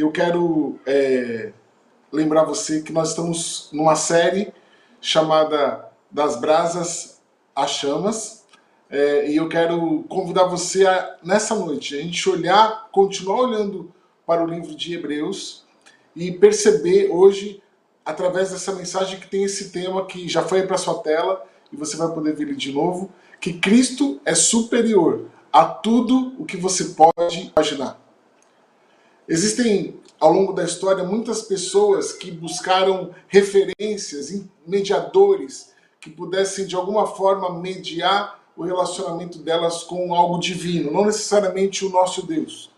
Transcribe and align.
eu 0.00 0.12
quero 0.12 0.78
é, 0.86 1.52
lembrar 2.12 2.44
você 2.44 2.82
que 2.82 2.92
nós 2.92 3.10
estamos 3.10 3.68
numa 3.72 3.96
série 3.96 4.52
chamada 5.00 5.88
Das 6.10 6.40
Brasas 6.40 7.20
às 7.54 7.70
Chamas. 7.70 8.44
É, 8.90 9.30
e 9.30 9.36
eu 9.36 9.48
quero 9.48 10.04
convidar 10.08 10.44
você 10.44 10.86
a, 10.86 11.16
nessa 11.22 11.54
noite, 11.54 11.96
a 11.96 12.00
gente 12.00 12.28
olhar, 12.28 12.88
continuar 12.90 13.40
olhando 13.40 13.92
para 14.26 14.42
o 14.42 14.46
livro 14.46 14.74
de 14.74 14.94
Hebreus 14.94 15.64
e 16.16 16.32
perceber 16.32 17.10
hoje, 17.10 17.62
através 18.04 18.50
dessa 18.50 18.72
mensagem 18.72 19.20
que 19.20 19.26
tem 19.26 19.44
esse 19.44 19.70
tema 19.70 20.06
que 20.06 20.26
já 20.28 20.42
foi 20.42 20.62
para 20.62 20.78
sua 20.78 21.02
tela 21.02 21.44
e 21.70 21.76
você 21.76 21.96
vai 21.96 22.08
poder 22.08 22.34
ver 22.34 22.44
ele 22.44 22.54
de 22.54 22.72
novo, 22.72 23.10
que 23.40 23.52
Cristo 23.52 24.20
é 24.24 24.34
superior 24.34 25.26
a 25.52 25.64
tudo 25.64 26.34
o 26.38 26.46
que 26.46 26.56
você 26.56 26.94
pode 26.94 27.52
imaginar. 27.54 28.07
Existem 29.28 30.00
ao 30.18 30.32
longo 30.32 30.52
da 30.52 30.64
história 30.64 31.04
muitas 31.04 31.42
pessoas 31.42 32.12
que 32.12 32.30
buscaram 32.30 33.10
referências, 33.28 34.42
mediadores 34.66 35.74
que 36.00 36.08
pudessem 36.08 36.66
de 36.66 36.74
alguma 36.74 37.06
forma 37.06 37.60
mediar 37.60 38.40
o 38.56 38.64
relacionamento 38.64 39.38
delas 39.38 39.84
com 39.84 40.14
algo 40.14 40.38
divino, 40.38 40.90
não 40.90 41.04
necessariamente 41.04 41.84
o 41.84 41.90
nosso 41.90 42.26
Deus. 42.26 42.70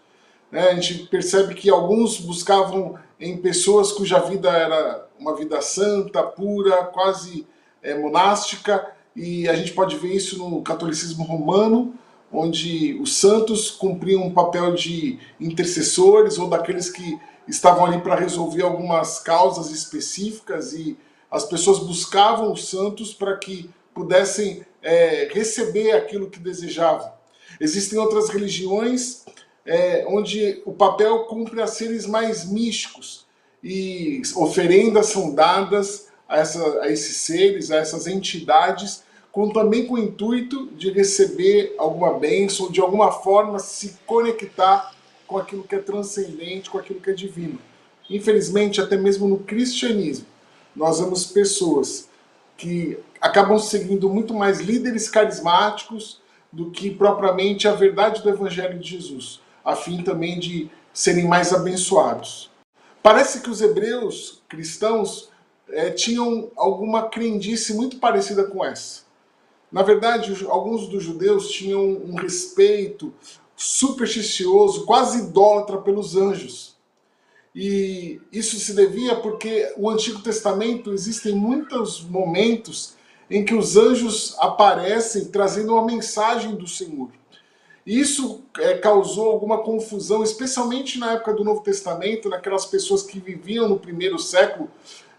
Né? 0.51 0.69
A 0.69 0.75
gente 0.75 1.07
percebe 1.07 1.55
que 1.55 1.71
alguns 1.71 2.19
buscavam 2.19 2.99
em 3.19 3.37
pessoas 3.39 3.93
cuja 3.93 4.19
vida 4.19 4.51
era 4.51 5.07
uma 5.19 5.35
vida 5.37 5.63
santa, 5.63 6.23
pura, 6.23 6.85
quase 6.85 7.47
é, 7.83 7.95
monástica, 7.95 8.93
e 9.15 9.49
a 9.49 9.55
gente 9.55 9.73
pode 9.73 9.97
ver 9.97 10.15
isso 10.15 10.39
no 10.39 10.63
catolicismo 10.63 11.25
romano, 11.25 11.95
onde 12.33 12.95
os 13.01 13.17
santos 13.17 13.71
cumpriam 13.71 14.23
um 14.23 14.33
papel 14.33 14.75
de 14.75 15.19
intercessores 15.41 16.39
ou 16.39 16.49
daqueles 16.49 16.91
que 16.91 17.19
estavam 17.49 17.85
ali 17.85 18.01
para 18.01 18.15
resolver 18.15 18.63
algumas 18.63 19.19
causas 19.19 19.71
específicas 19.71 20.73
e 20.73 20.97
as 21.31 21.45
pessoas 21.45 21.79
buscavam 21.79 22.53
os 22.53 22.69
santos 22.69 23.13
para 23.13 23.37
que 23.37 23.71
pudessem 23.95 24.65
é, 24.83 25.29
receber 25.33 25.93
aquilo 25.93 26.31
que 26.31 26.39
desejavam. 26.39 27.13
Existem 27.61 27.99
outras 27.99 28.29
religiões 28.29 29.25
é, 29.67 30.05
onde 30.09 30.63
o 30.65 30.73
papel 30.73 31.25
cumpre 31.25 31.61
a 31.61 31.67
seres 31.67 32.07
mais 32.07 32.45
místicos 32.45 33.27
e 33.63 34.23
oferendas 34.37 35.07
são 35.07 35.35
dadas 35.35 36.09
a, 36.29 36.39
essa, 36.39 36.81
a 36.81 36.91
esses 36.91 37.17
seres, 37.17 37.71
a 37.71 37.77
essas 37.77 38.07
entidades, 38.07 39.03
com, 39.33 39.51
também 39.51 39.87
com 39.87 39.95
o 39.95 39.99
intuito 39.99 40.67
de 40.73 40.91
receber 40.91 41.75
alguma 41.79 42.19
bênção, 42.19 42.71
de 42.71 42.81
alguma 42.81 43.13
forma 43.13 43.59
se 43.59 43.99
conectar 44.07 44.93
com 45.27 45.39
aquilo 45.39 45.63
que 45.63 45.75
é 45.75 45.79
transcendente, 45.79 46.69
com 46.69 46.79
aquilo 46.79 47.01
que 47.01 47.11
é 47.11 47.15
divino. 47.15 47.59
Infelizmente, 48.09 48.81
até 48.81 48.97
mesmo 48.97 49.29
no 49.29 49.39
cristianismo, 49.39 50.27
nós 50.75 50.99
vemos 50.99 51.27
pessoas 51.27 52.09
que 52.57 52.99
acabam 53.21 53.59
seguindo 53.59 54.09
muito 54.09 54.35
mais 54.35 54.61
líderes 54.61 55.09
carismáticos 55.09 56.21
do 56.53 56.71
que 56.71 56.91
propriamente 56.91 57.69
a 57.69 57.73
verdade 57.73 58.23
do 58.23 58.29
Evangelho 58.29 58.79
de 58.79 58.91
Jesus, 58.91 59.41
a 59.65 59.77
fim 59.77 60.03
também 60.03 60.39
de 60.41 60.69
serem 60.93 61.29
mais 61.29 61.53
abençoados. 61.53 62.51
Parece 63.03 63.41
que 63.41 63.49
os 63.49 63.63
hebreus 63.63 64.43
cristãos 64.49 65.31
é, 65.69 65.91
tinham 65.91 66.51
alguma 66.57 67.09
crendice 67.09 67.73
muito 67.75 67.99
parecida 67.99 68.45
com 68.45 68.65
essa. 68.65 69.03
Na 69.71 69.83
verdade, 69.83 70.47
alguns 70.49 70.89
dos 70.89 71.03
judeus 71.03 71.49
tinham 71.51 71.83
um 71.83 72.17
respeito 72.17 73.13
supersticioso, 73.57 74.85
quase 74.85 75.21
idólatra 75.21 75.79
pelos 75.79 76.17
anjos. 76.17 76.77
E 77.55 78.21
isso 78.33 78.59
se 78.59 78.75
devia 78.75 79.17
porque 79.17 79.73
o 79.77 79.91
Antigo 79.91 80.21
Testamento 80.23 80.93
existem 80.93 81.35
muitos 81.35 82.03
momentos 82.03 82.95
em 83.29 83.45
que 83.45 83.55
os 83.55 83.77
anjos 83.77 84.35
aparecem 84.39 85.27
trazendo 85.27 85.73
uma 85.73 85.85
mensagem 85.85 86.55
do 86.57 86.67
Senhor. 86.67 87.11
Isso 87.87 88.43
é, 88.59 88.75
causou 88.75 89.31
alguma 89.31 89.59
confusão, 89.59 90.23
especialmente 90.23 90.99
na 90.99 91.13
época 91.13 91.33
do 91.33 91.45
Novo 91.45 91.63
Testamento, 91.63 92.29
naquelas 92.29 92.67
pessoas 92.67 93.03
que 93.03 93.19
viviam 93.19 93.69
no 93.69 93.79
primeiro 93.79 94.19
século, 94.19 94.71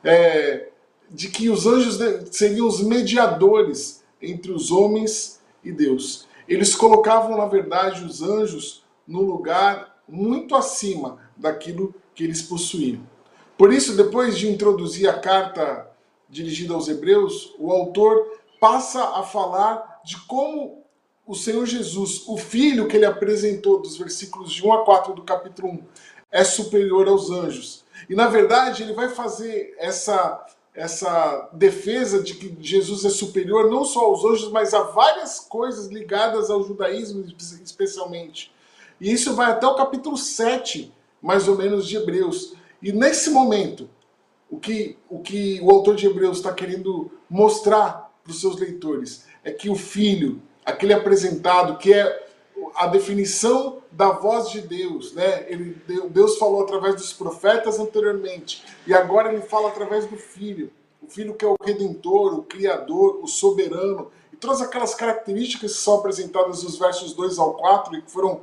é, 0.04 0.70
de 1.10 1.30
que 1.30 1.50
os 1.50 1.66
anjos 1.66 1.98
seriam 2.32 2.68
os 2.68 2.82
mediadores 2.82 4.01
entre 4.22 4.52
os 4.52 4.72
homens 4.72 5.42
e 5.64 5.72
Deus. 5.72 6.28
Eles 6.48 6.76
colocavam, 6.76 7.38
na 7.38 7.46
verdade, 7.46 8.04
os 8.04 8.22
anjos 8.22 8.84
no 9.08 9.22
lugar 9.22 10.02
muito 10.08 10.56
acima 10.56 11.20
daquilo 11.36 11.94
que 12.14 12.24
eles 12.24 12.42
possuíam. 12.42 13.02
Por 13.58 13.72
isso, 13.72 13.96
depois 13.96 14.38
de 14.38 14.50
introduzir 14.50 15.08
a 15.10 15.20
carta 15.20 15.90
dirigida 16.30 16.74
aos 16.74 16.88
Hebreus, 16.88 17.54
o 17.60 17.72
autor 17.72 18.40
passa 18.60 19.20
a 19.20 19.24
falar 19.24 20.02
de 20.04 20.20
como 20.26 20.84
o 21.26 21.36
Senhor 21.36 21.66
Jesus, 21.66 22.24
o 22.28 22.38
Filho 22.38 22.88
que 22.88 22.98
ele 22.98 23.06
apresentou 23.06 23.82
dos 23.82 23.98
versículos 23.98 24.52
de 24.52 24.66
1 24.66 24.74
a 24.74 24.86
4 24.86 25.14
do 25.14 25.24
capítulo 25.24 25.70
1, 25.70 25.84
é 26.32 26.44
superior 26.44 27.08
aos 27.08 27.30
anjos. 27.30 27.84
E 28.10 28.16
na 28.16 28.28
verdade, 28.28 28.84
ele 28.84 28.94
vai 28.94 29.10
fazer 29.10 29.76
essa 29.78 30.46
essa 30.74 31.50
defesa 31.52 32.24
de 32.24 32.36
que 32.36 32.56
Jesus 32.62 33.04
é 33.04 33.10
superior 33.10 33.70
não 33.70 33.84
só 33.84 34.06
aos 34.06 34.24
anjos, 34.24 34.52
mas 34.52 34.74
a 34.74 34.84
várias 34.84 35.40
coisas 35.40 35.88
ligadas 35.88 36.50
ao 36.50 36.64
judaísmo, 36.64 37.26
especialmente. 37.64 38.54
E 39.00 39.12
isso 39.12 39.36
vai 39.36 39.52
até 39.52 39.68
o 39.68 39.76
capítulo 39.76 40.16
7, 40.16 40.94
mais 41.22 41.48
ou 41.48 41.58
menos, 41.58 41.88
de 41.88 41.98
Hebreus. 41.98 42.54
E 42.82 42.92
nesse 42.92 43.30
momento, 43.32 43.90
o 44.50 44.58
que 44.58 44.98
o, 45.10 45.20
que 45.20 45.60
o 45.62 45.72
autor 45.72 45.96
de 45.96 46.06
Hebreus 46.06 46.38
está 46.38 46.54
querendo 46.54 47.12
mostrar 47.30 48.12
para 48.24 48.32
os 48.32 48.40
seus 48.40 48.58
leitores 48.58 49.26
é 49.44 49.52
que 49.52 49.70
o 49.70 49.76
Filho, 49.76 50.42
aquele 50.66 50.94
apresentado, 50.94 51.78
que 51.78 51.94
é 51.94 52.28
a 52.76 52.88
definição 52.88 53.80
da 53.92 54.12
voz 54.12 54.50
de 54.50 54.62
Deus, 54.62 55.14
né? 55.14 55.46
Ele, 55.48 55.78
Deus 56.10 56.38
falou 56.38 56.64
através 56.64 56.96
dos 56.96 57.14
profetas 57.14 57.80
anteriormente 57.80 58.64
e 58.88 58.94
agora 58.94 59.32
ele 59.32 59.42
fala 59.42 59.70
através 59.70 60.06
do 60.06 60.18
Filho. 60.18 60.72
O 61.02 61.08
Filho 61.08 61.34
que 61.34 61.44
é 61.44 61.48
o 61.48 61.56
Redentor, 61.62 62.34
o 62.34 62.44
Criador, 62.44 63.20
o 63.22 63.28
Soberano 63.28 64.10
e 64.32 64.38
todas 64.38 64.62
aquelas 64.62 64.96
características 64.96 65.74
que 65.74 65.80
são 65.80 65.96
apresentadas 65.96 66.64
nos 66.64 66.78
versos 66.78 67.14
2 67.14 67.38
ao 67.38 67.54
4 67.56 67.96
e 67.96 68.02
que 68.02 68.12
foram 68.12 68.42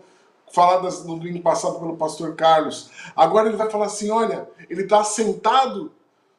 faladas 0.53 1.05
no 1.05 1.17
domingo 1.17 1.43
passado 1.43 1.79
pelo 1.79 1.97
pastor 1.97 2.35
Carlos. 2.35 2.91
Agora 3.15 3.49
ele 3.49 3.57
vai 3.57 3.71
falar 3.71 3.87
assim: 3.87 4.11
olha, 4.11 4.49
ele 4.69 4.83
está 4.83 5.03
sentado 5.05 5.93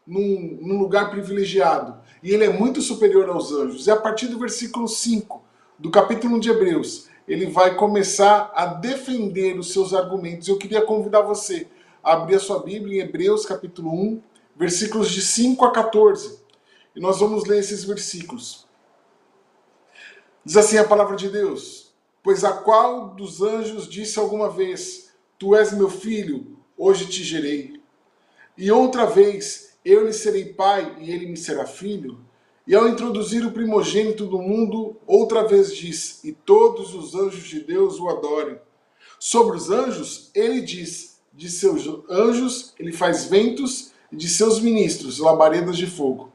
num, 0.05 0.57
num 0.61 0.79
lugar 0.79 1.09
privilegiado 1.09 1.97
e 2.21 2.33
ele 2.33 2.45
é 2.45 2.49
muito 2.49 2.81
superior 2.81 3.29
aos 3.29 3.51
anjos. 3.51 3.87
E 3.87 3.91
a 3.91 3.95
partir 3.95 4.27
do 4.27 4.39
versículo 4.39 4.87
5 4.87 5.41
do 5.77 5.89
capítulo 5.89 6.35
1 6.35 6.39
de 6.39 6.49
Hebreus, 6.49 7.08
ele 7.29 7.45
vai 7.45 7.75
começar 7.75 8.51
a 8.55 8.65
defender 8.65 9.59
os 9.59 9.71
seus 9.71 9.93
argumentos. 9.93 10.47
Eu 10.47 10.57
queria 10.57 10.81
convidar 10.81 11.21
você 11.21 11.67
a 12.03 12.13
abrir 12.13 12.35
a 12.35 12.39
sua 12.39 12.63
Bíblia 12.63 13.03
em 13.03 13.05
Hebreus 13.05 13.45
capítulo 13.45 13.93
1, 13.93 14.21
versículos 14.55 15.11
de 15.11 15.21
5 15.21 15.63
a 15.63 15.71
14. 15.71 16.39
E 16.95 16.99
nós 16.99 17.19
vamos 17.19 17.45
ler 17.45 17.59
esses 17.59 17.83
versículos. 17.83 18.67
Diz 20.43 20.57
assim 20.57 20.79
a 20.79 20.83
palavra 20.83 21.15
de 21.15 21.29
Deus: 21.29 21.93
Pois 22.23 22.43
a 22.43 22.51
qual 22.51 23.09
dos 23.09 23.43
anjos 23.43 23.87
disse 23.87 24.17
alguma 24.17 24.49
vez: 24.49 25.13
Tu 25.37 25.55
és 25.55 25.71
meu 25.71 25.89
filho, 25.89 26.57
hoje 26.75 27.05
te 27.05 27.23
gerei. 27.23 27.79
E 28.57 28.71
outra 28.71 29.05
vez: 29.05 29.77
Eu 29.85 30.07
lhe 30.07 30.13
serei 30.13 30.45
pai 30.45 30.97
e 30.99 31.11
ele 31.11 31.27
me 31.27 31.37
será 31.37 31.67
filho. 31.67 32.19
E 32.69 32.75
ao 32.75 32.87
introduzir 32.87 33.43
o 33.43 33.51
primogênito 33.51 34.27
do 34.27 34.37
mundo, 34.37 34.95
outra 35.07 35.43
vez 35.43 35.75
diz: 35.75 36.23
E 36.23 36.31
todos 36.31 36.93
os 36.93 37.15
anjos 37.15 37.47
de 37.47 37.61
Deus 37.61 37.99
o 37.99 38.07
adorem. 38.07 38.59
Sobre 39.19 39.57
os 39.57 39.71
anjos, 39.71 40.29
ele 40.35 40.61
diz: 40.61 41.19
De 41.33 41.49
seus 41.49 41.89
anjos 42.07 42.75
ele 42.77 42.91
faz 42.91 43.25
ventos, 43.25 43.91
e 44.11 44.15
de 44.15 44.29
seus 44.29 44.59
ministros 44.59 45.17
labaredas 45.17 45.77
de 45.77 45.87
fogo. 45.87 46.31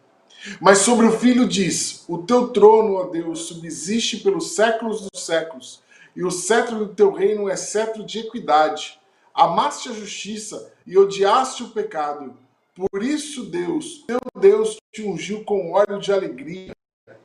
Mas 0.60 0.78
sobre 0.78 1.06
o 1.06 1.16
filho 1.16 1.46
diz: 1.46 2.04
O 2.08 2.18
teu 2.18 2.48
trono, 2.48 2.94
ó 2.94 3.04
Deus, 3.04 3.42
subsiste 3.42 4.16
pelos 4.16 4.56
séculos 4.56 5.02
dos 5.02 5.24
séculos, 5.24 5.84
e 6.16 6.24
o 6.24 6.32
cetro 6.32 6.80
do 6.80 6.88
teu 6.88 7.12
reino 7.12 7.48
é 7.48 7.54
cetro 7.54 8.04
de 8.04 8.18
equidade. 8.18 8.98
Amaste 9.32 9.88
a 9.88 9.92
justiça 9.92 10.72
e 10.84 10.98
odiaste 10.98 11.62
o 11.62 11.68
pecado 11.68 12.36
por 12.74 13.02
isso, 13.02 13.46
Deus, 13.46 14.04
teu 14.06 14.18
Deus 14.40 14.76
te 14.92 15.02
ungiu 15.02 15.44
com 15.44 15.72
óleo 15.72 15.98
de 15.98 16.12
alegria, 16.12 16.72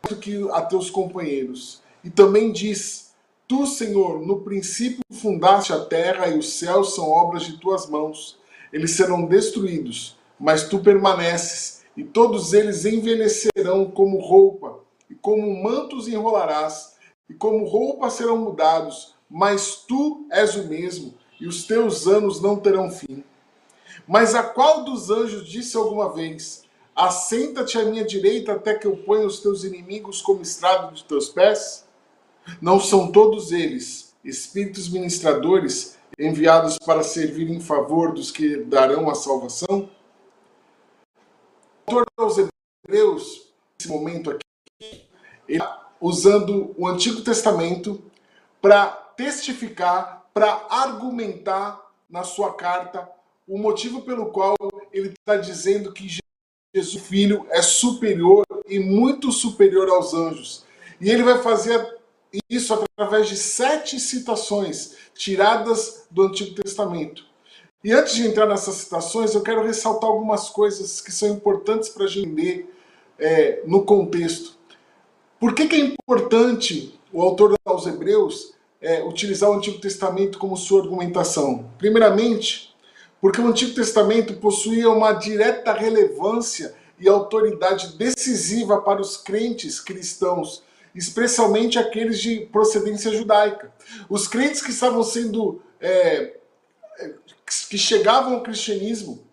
do 0.07 0.15
que 0.15 0.47
a 0.51 0.61
teus 0.61 0.89
companheiros. 0.89 1.81
E 2.03 2.09
também 2.09 2.51
diz: 2.51 3.13
Tu, 3.47 3.65
Senhor, 3.65 4.25
no 4.25 4.41
princípio 4.41 5.01
fundaste 5.11 5.73
a 5.73 5.83
terra 5.83 6.27
e 6.27 6.37
os 6.37 6.53
céus 6.53 6.93
são 6.93 7.09
obras 7.09 7.43
de 7.43 7.57
tuas 7.57 7.89
mãos. 7.89 8.37
Eles 8.71 8.91
serão 8.91 9.25
destruídos, 9.25 10.17
mas 10.39 10.69
tu 10.69 10.79
permaneces, 10.79 11.83
e 11.97 12.03
todos 12.03 12.53
eles 12.53 12.85
envelhecerão 12.85 13.89
como 13.89 14.19
roupa, 14.19 14.79
e 15.09 15.15
como 15.15 15.63
mantos 15.63 16.07
enrolarás, 16.07 16.95
e 17.27 17.33
como 17.33 17.65
roupa 17.65 18.09
serão 18.11 18.37
mudados, 18.37 19.15
mas 19.29 19.83
tu 19.87 20.27
és 20.31 20.55
o 20.55 20.67
mesmo, 20.67 21.15
e 21.41 21.47
os 21.47 21.65
teus 21.65 22.07
anos 22.07 22.39
não 22.39 22.57
terão 22.57 22.91
fim. 22.91 23.23
Mas 24.09 24.33
a 24.33 24.41
qual 24.41 24.83
dos 24.83 25.11
anjos 25.11 25.47
disse 25.47 25.77
alguma 25.77 26.11
vez: 26.11 26.63
Assenta-te 26.95 27.77
à 27.77 27.85
minha 27.85 28.03
direita 28.03 28.53
até 28.53 28.73
que 28.73 28.87
eu 28.87 28.97
ponha 28.97 29.27
os 29.27 29.39
teus 29.39 29.63
inimigos 29.63 30.19
como 30.19 30.41
estrado 30.41 30.95
de 30.95 31.03
teus 31.03 31.29
pés? 31.29 31.87
Não 32.59 32.79
são 32.79 33.11
todos 33.11 33.51
eles 33.51 34.15
espíritos 34.25 34.89
ministradores 34.89 35.95
enviados 36.17 36.79
para 36.79 37.03
servir 37.03 37.51
em 37.51 37.59
favor 37.59 38.11
dos 38.11 38.31
que 38.31 38.63
darão 38.63 39.11
a 39.11 39.13
salvação? 39.13 39.87
O 41.85 41.91
autor 41.91 42.05
aos 42.17 42.37
Hebreus, 42.87 43.53
nesse 43.79 43.87
momento 43.87 44.31
aqui, 44.31 45.05
ele, 45.47 45.63
usando 46.01 46.73
o 46.75 46.87
Antigo 46.87 47.21
Testamento 47.21 48.03
para 48.59 48.87
testificar, 48.87 50.25
para 50.33 50.65
argumentar 50.67 51.79
na 52.09 52.23
sua 52.23 52.55
carta 52.55 53.07
o 53.49 53.57
motivo 53.57 54.03
pelo 54.03 54.27
qual 54.27 54.55
ele 54.93 55.09
está 55.09 55.35
dizendo 55.35 55.91
que 55.91 56.07
Jesus 56.73 57.03
Filho 57.03 57.47
é 57.49 57.63
superior 57.63 58.45
e 58.67 58.79
muito 58.79 59.31
superior 59.31 59.89
aos 59.89 60.13
anjos. 60.13 60.63
E 61.01 61.09
ele 61.09 61.23
vai 61.23 61.41
fazer 61.41 61.97
isso 62.47 62.75
através 62.75 63.27
de 63.27 63.35
sete 63.35 63.99
citações 63.99 64.95
tiradas 65.15 66.05
do 66.11 66.21
Antigo 66.21 66.61
Testamento. 66.61 67.25
E 67.83 67.91
antes 67.91 68.13
de 68.13 68.27
entrar 68.27 68.45
nessas 68.45 68.75
citações, 68.75 69.33
eu 69.33 69.41
quero 69.41 69.63
ressaltar 69.63 70.09
algumas 70.09 70.49
coisas 70.49 71.01
que 71.01 71.11
são 71.11 71.29
importantes 71.29 71.89
para 71.89 72.03
a 72.03 72.07
gente 72.07 72.27
entender 72.27 72.71
é, 73.17 73.63
no 73.65 73.83
contexto. 73.83 74.57
Por 75.39 75.55
que, 75.55 75.67
que, 75.67 75.75
é 75.75 75.79
importante 75.79 76.99
o 77.11 77.21
autor 77.21 77.55
aos 77.65 77.87
Hebreus 77.87 78.53
é, 78.79 79.01
utilizar 79.01 79.49
o 79.49 79.53
Antigo 79.53 79.79
Testamento 79.79 80.37
como 80.37 80.55
sua 80.55 80.81
argumentação? 80.81 81.71
Primeiramente, 81.77 82.75
porque 83.21 83.41
o 83.41 83.47
Antigo 83.47 83.75
Testamento 83.75 84.33
possuía 84.35 84.89
uma 84.89 85.13
direta 85.13 85.73
relevância 85.73 86.75
e 86.99 87.07
autoridade 87.07 87.97
decisiva 87.97 88.81
para 88.81 89.01
os 89.01 89.17
crentes 89.17 89.79
cristãos 89.79 90.63
especialmente 90.93 91.77
aqueles 91.77 92.19
de 92.19 92.41
procedência 92.51 93.11
judaica. 93.11 93.73
Os 94.09 94.27
crentes 94.27 94.61
que 94.61 94.71
estavam 94.71 95.03
sendo. 95.03 95.61
É, 95.79 96.35
que 97.67 97.77
chegavam 97.77 98.35
ao 98.35 98.43
cristianismo, 98.43 99.23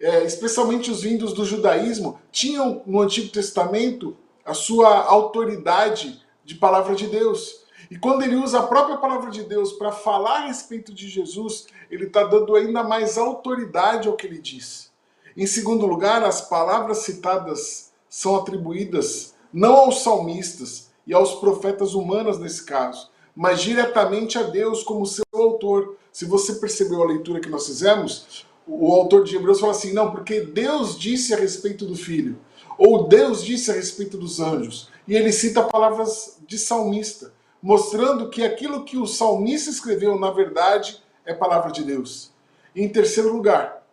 é, 0.00 0.24
especialmente 0.24 0.90
os 0.90 1.02
vindos 1.02 1.32
do 1.32 1.44
judaísmo, 1.44 2.18
tinham 2.32 2.82
no 2.86 3.00
Antigo 3.00 3.28
Testamento 3.28 4.16
a 4.44 4.52
sua 4.52 5.04
autoridade 5.04 6.20
de 6.44 6.56
palavra 6.56 6.96
de 6.96 7.06
Deus. 7.06 7.62
E 7.92 7.98
quando 7.98 8.22
ele 8.22 8.36
usa 8.36 8.60
a 8.60 8.66
própria 8.66 8.96
palavra 8.96 9.30
de 9.30 9.42
Deus 9.42 9.74
para 9.74 9.92
falar 9.92 10.38
a 10.38 10.46
respeito 10.46 10.94
de 10.94 11.06
Jesus, 11.08 11.66
ele 11.90 12.06
está 12.06 12.24
dando 12.24 12.56
ainda 12.56 12.82
mais 12.82 13.18
autoridade 13.18 14.08
ao 14.08 14.16
que 14.16 14.26
ele 14.26 14.38
diz. 14.38 14.90
Em 15.36 15.46
segundo 15.46 15.84
lugar, 15.84 16.24
as 16.24 16.40
palavras 16.48 16.98
citadas 16.98 17.92
são 18.08 18.34
atribuídas 18.36 19.34
não 19.52 19.76
aos 19.76 20.02
salmistas, 20.02 20.90
e 21.06 21.12
aos 21.12 21.34
profetas 21.34 21.92
humanos 21.92 22.38
nesse 22.38 22.64
caso, 22.64 23.10
mas 23.36 23.60
diretamente 23.60 24.38
a 24.38 24.42
Deus 24.42 24.82
como 24.82 25.04
seu 25.04 25.24
autor. 25.34 25.96
Se 26.12 26.24
você 26.24 26.54
percebeu 26.54 27.02
a 27.02 27.06
leitura 27.06 27.40
que 27.40 27.50
nós 27.50 27.66
fizemos, 27.66 28.46
o 28.66 28.90
autor 28.92 29.24
de 29.24 29.36
Hebreus 29.36 29.60
fala 29.60 29.72
assim: 29.72 29.92
não, 29.92 30.10
porque 30.10 30.40
Deus 30.40 30.98
disse 30.98 31.34
a 31.34 31.36
respeito 31.36 31.84
do 31.84 31.96
filho, 31.96 32.38
ou 32.78 33.06
Deus 33.06 33.44
disse 33.44 33.70
a 33.70 33.74
respeito 33.74 34.16
dos 34.16 34.40
anjos. 34.40 34.88
E 35.06 35.14
ele 35.14 35.32
cita 35.32 35.62
palavras 35.62 36.38
de 36.46 36.58
salmista, 36.58 37.31
mostrando 37.62 38.28
que 38.28 38.42
aquilo 38.42 38.84
que 38.84 38.96
o 38.96 39.06
salmista 39.06 39.70
escreveu, 39.70 40.18
na 40.18 40.30
verdade, 40.30 41.00
é 41.24 41.32
palavra 41.32 41.70
de 41.70 41.84
Deus. 41.84 42.32
Em 42.74 42.88
terceiro 42.88 43.32
lugar, 43.32 43.86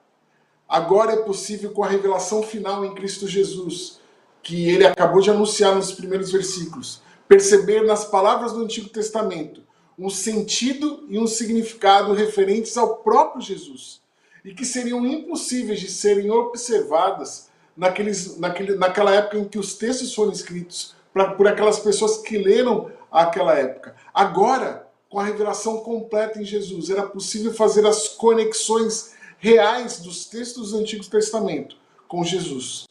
agora 0.68 1.14
é 1.14 1.18
possível 1.18 1.72
com 1.72 1.84
a 1.84 1.88
revelação 1.88 2.42
final 2.42 2.84
em 2.84 2.96
Cristo 2.96 3.28
Jesus 3.28 4.00
que 4.42 4.70
ele 4.70 4.86
acabou 4.86 5.22
de 5.22 5.30
anunciar 5.30 5.76
nos 5.76 5.92
primeiros 5.92 6.32
versículos, 6.32 7.02
perceber 7.28 7.86
nas 7.86 8.06
palavras 8.06 8.54
do 8.54 8.64
Antigo 8.64 8.90
Testamento 8.90 9.62
um 9.98 10.10
sentido 10.10 11.06
e 11.10 11.20
um 11.20 11.28
significado 11.28 12.14
referentes 12.14 12.78
ao 12.78 12.98
próprio 12.98 13.42
Jesus 13.42 14.02
e 14.46 14.54
que 14.54 14.64
seriam 14.64 15.06
impossíveis 15.06 15.80
de 15.82 15.90
serem 15.90 16.32
observadas 16.32 17.50
naqueles, 17.76 18.38
naquele, 18.40 18.76
naquela 18.76 19.14
época 19.14 19.38
em 19.38 19.44
que 19.44 19.60
os 19.60 19.76
textos 19.76 20.16
foram 20.16 20.32
escritos 20.32 20.96
pra, 21.14 21.34
por 21.34 21.48
aquelas 21.48 21.80
pessoas 21.80 22.20
que 22.20 22.38
leram 22.38 22.90
aquela 23.12 23.54
época. 23.54 23.96
Agora, 24.14 24.88
com 25.10 25.20
a 25.20 25.24
revelação 25.24 25.78
completa 25.80 26.40
em 26.40 26.46
Jesus, 26.46 26.90
era 26.90 27.04
possível 27.04 27.54
fazer 27.54 27.86
as 27.86 28.08
conexões 28.08 29.16
reais 29.38 30.00
dos 30.00 30.26
textos 30.26 30.72
do 30.72 30.78
Antigo 30.78 31.06
Testamento 31.06 31.76
com 32.08 32.24
Jesus. 32.24 32.88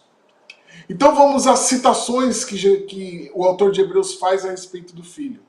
Então 0.88 1.14
vamos 1.14 1.46
às 1.46 1.60
citações 1.60 2.44
que, 2.44 2.78
que 2.82 3.30
o 3.34 3.44
autor 3.44 3.70
de 3.70 3.80
Hebreus 3.80 4.14
faz 4.14 4.44
a 4.44 4.50
respeito 4.50 4.94
do 4.94 5.04
filho. 5.04 5.40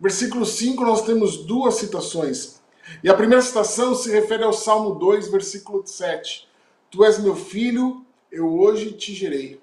Versículo 0.00 0.44
5, 0.44 0.84
nós 0.84 1.02
temos 1.02 1.38
duas 1.44 1.76
citações. 1.76 2.60
E 3.02 3.08
a 3.08 3.14
primeira 3.14 3.42
citação 3.42 3.94
se 3.94 4.10
refere 4.10 4.42
ao 4.42 4.52
Salmo 4.52 4.94
2, 4.96 5.28
versículo 5.28 5.86
7. 5.86 6.48
Tu 6.90 7.04
és 7.04 7.18
meu 7.18 7.34
filho, 7.34 8.04
eu 8.30 8.52
hoje 8.58 8.92
te 8.92 9.14
gerei. 9.14 9.60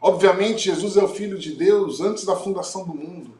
Obviamente, 0.00 0.64
Jesus 0.64 0.96
é 0.96 1.02
o 1.02 1.08
Filho 1.08 1.38
de 1.38 1.52
Deus 1.52 2.00
antes 2.00 2.24
da 2.24 2.34
fundação 2.34 2.84
do 2.84 2.94
mundo. 2.94 3.34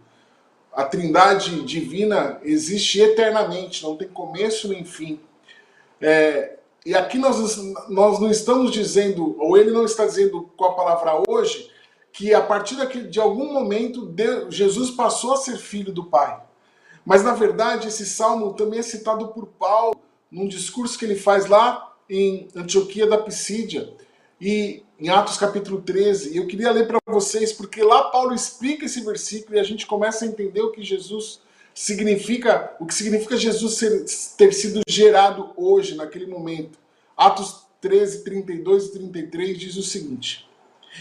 A 0.72 0.84
trindade 0.84 1.62
divina 1.62 2.38
existe 2.42 3.00
eternamente, 3.00 3.82
não 3.82 3.96
tem 3.96 4.08
começo 4.08 4.68
nem 4.68 4.84
fim. 4.84 5.18
É, 6.00 6.58
e 6.84 6.94
aqui 6.94 7.18
nós, 7.18 7.56
nós 7.88 8.20
não 8.20 8.30
estamos 8.30 8.70
dizendo, 8.70 9.36
ou 9.38 9.56
ele 9.56 9.70
não 9.70 9.84
está 9.84 10.04
dizendo 10.04 10.50
com 10.56 10.64
a 10.64 10.74
palavra 10.74 11.22
hoje, 11.28 11.70
que 12.12 12.34
a 12.34 12.40
partir 12.40 12.76
daquele, 12.76 13.08
de 13.08 13.20
algum 13.20 13.52
momento 13.52 14.06
Deus, 14.06 14.54
Jesus 14.54 14.90
passou 14.90 15.32
a 15.32 15.36
ser 15.36 15.56
filho 15.56 15.92
do 15.92 16.04
Pai. 16.04 16.40
Mas 17.04 17.22
na 17.22 17.32
verdade 17.32 17.88
esse 17.88 18.04
salmo 18.04 18.52
também 18.52 18.80
é 18.80 18.82
citado 18.82 19.28
por 19.28 19.46
Paulo 19.46 19.98
num 20.30 20.46
discurso 20.46 20.98
que 20.98 21.04
ele 21.04 21.16
faz 21.16 21.46
lá 21.46 21.94
em 22.08 22.48
Antioquia 22.54 23.06
da 23.06 23.18
Pisídia 23.18 23.92
e 24.40 24.82
em 24.98 25.08
Atos 25.08 25.36
capítulo 25.36 25.82
13. 25.82 26.32
E 26.32 26.38
eu 26.38 26.46
queria 26.46 26.70
ler 26.70 26.86
para 26.86 26.98
vocês 27.06 27.52
porque 27.52 27.82
lá 27.82 28.04
Paulo 28.04 28.34
explica 28.34 28.86
esse 28.86 29.00
versículo 29.02 29.56
e 29.56 29.60
a 29.60 29.64
gente 29.64 29.86
começa 29.86 30.24
a 30.24 30.28
entender 30.28 30.62
o 30.62 30.72
que 30.72 30.82
Jesus 30.82 31.40
significa 31.74 32.76
o 32.80 32.86
que 32.86 32.94
significa 32.94 33.36
Jesus 33.36 33.74
ser, 33.74 34.04
ter 34.36 34.52
sido 34.52 34.80
gerado 34.88 35.50
hoje, 35.56 35.94
naquele 35.94 36.26
momento. 36.26 36.78
Atos 37.16 37.66
13, 37.80 38.24
32 38.24 38.86
e 38.86 38.92
33 38.92 39.58
diz 39.58 39.76
o 39.76 39.82
seguinte: 39.82 40.48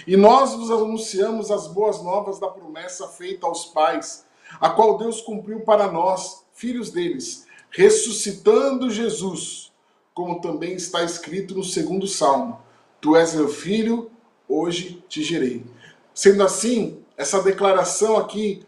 E 0.05 0.15
nós 0.15 0.53
vos 0.53 0.71
anunciamos 0.71 1.51
as 1.51 1.67
boas 1.67 2.01
novas 2.03 2.39
da 2.39 2.47
promessa 2.47 3.07
feita 3.07 3.45
aos 3.45 3.65
pais, 3.65 4.25
a 4.59 4.69
qual 4.69 4.97
Deus 4.97 5.21
cumpriu 5.21 5.61
para 5.61 5.91
nós, 5.91 6.43
filhos 6.53 6.91
deles, 6.91 7.45
ressuscitando 7.69 8.89
Jesus, 8.89 9.71
como 10.13 10.41
também 10.41 10.73
está 10.73 11.03
escrito 11.03 11.55
no 11.55 11.63
segundo 11.63 12.07
salmo: 12.07 12.59
Tu 13.01 13.15
és 13.15 13.33
meu 13.33 13.47
filho, 13.47 14.11
hoje 14.47 15.03
te 15.07 15.23
gerei. 15.23 15.65
Sendo 16.13 16.43
assim, 16.43 17.01
essa 17.15 17.41
declaração 17.41 18.17
aqui 18.17 18.65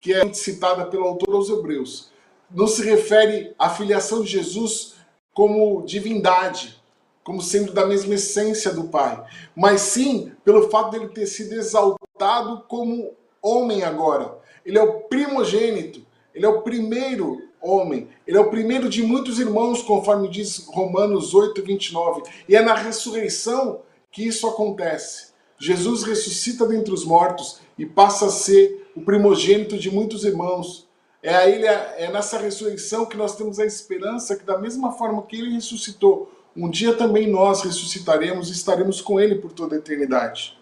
que 0.00 0.12
é 0.12 0.32
citada 0.32 0.86
pelo 0.86 1.04
autor 1.04 1.34
aos 1.34 1.48
Hebreus, 1.48 2.12
não 2.50 2.66
se 2.66 2.82
refere 2.82 3.54
à 3.58 3.70
filiação 3.70 4.22
de 4.22 4.30
Jesus 4.30 4.94
como 5.32 5.82
divindade, 5.82 6.80
como 7.24 7.40
sendo 7.40 7.72
da 7.72 7.86
mesma 7.86 8.14
essência 8.14 8.72
do 8.72 8.84
Pai, 8.84 9.24
mas 9.54 9.80
sim 9.80 10.32
pelo 10.44 10.68
fato 10.68 10.90
dele 10.90 11.08
ter 11.08 11.26
sido 11.26 11.54
exaltado 11.54 12.64
como 12.68 13.14
homem 13.40 13.82
agora. 13.84 14.38
Ele 14.64 14.78
é 14.78 14.82
o 14.82 15.00
primogênito, 15.02 16.04
ele 16.34 16.46
é 16.46 16.48
o 16.48 16.62
primeiro 16.62 17.42
homem, 17.60 18.08
ele 18.26 18.36
é 18.36 18.40
o 18.40 18.50
primeiro 18.50 18.88
de 18.88 19.02
muitos 19.02 19.38
irmãos, 19.38 19.82
conforme 19.82 20.28
diz 20.28 20.66
Romanos 20.66 21.34
8, 21.34 21.62
29. 21.62 22.22
E 22.48 22.56
é 22.56 22.62
na 22.62 22.74
ressurreição 22.74 23.80
que 24.10 24.26
isso 24.26 24.46
acontece. 24.46 25.32
Jesus 25.58 26.02
ressuscita 26.02 26.66
dentre 26.66 26.92
os 26.92 27.04
mortos 27.04 27.60
e 27.78 27.86
passa 27.86 28.26
a 28.26 28.30
ser 28.30 28.90
o 28.96 29.00
primogênito 29.00 29.78
de 29.78 29.90
muitos 29.90 30.24
irmãos. 30.24 30.88
É, 31.22 31.36
a 31.36 31.48
é 31.48 32.10
nessa 32.12 32.36
ressurreição 32.36 33.06
que 33.06 33.16
nós 33.16 33.36
temos 33.36 33.60
a 33.60 33.64
esperança 33.64 34.34
que, 34.34 34.44
da 34.44 34.58
mesma 34.58 34.90
forma 34.92 35.22
que 35.22 35.36
ele 35.36 35.54
ressuscitou, 35.54 36.32
um 36.56 36.68
dia 36.68 36.94
também 36.94 37.30
nós 37.30 37.62
ressuscitaremos 37.62 38.48
e 38.48 38.52
estaremos 38.52 39.00
com 39.00 39.20
ele 39.20 39.36
por 39.36 39.52
toda 39.52 39.76
a 39.76 39.78
eternidade. 39.78 40.58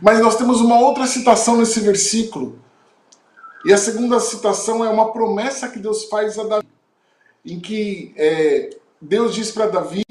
Mas 0.00 0.20
nós 0.20 0.36
temos 0.36 0.60
uma 0.60 0.78
outra 0.78 1.06
citação 1.06 1.56
nesse 1.56 1.80
versículo. 1.80 2.58
E 3.66 3.72
a 3.72 3.76
segunda 3.76 4.20
citação 4.20 4.84
é 4.84 4.88
uma 4.88 5.12
promessa 5.12 5.68
que 5.68 5.80
Deus 5.80 6.04
faz 6.04 6.38
a 6.38 6.44
Davi, 6.44 6.68
em 7.44 7.58
que 7.58 8.14
é, 8.16 8.70
Deus 9.00 9.34
diz 9.34 9.50
para 9.50 9.66
Davi 9.66 10.04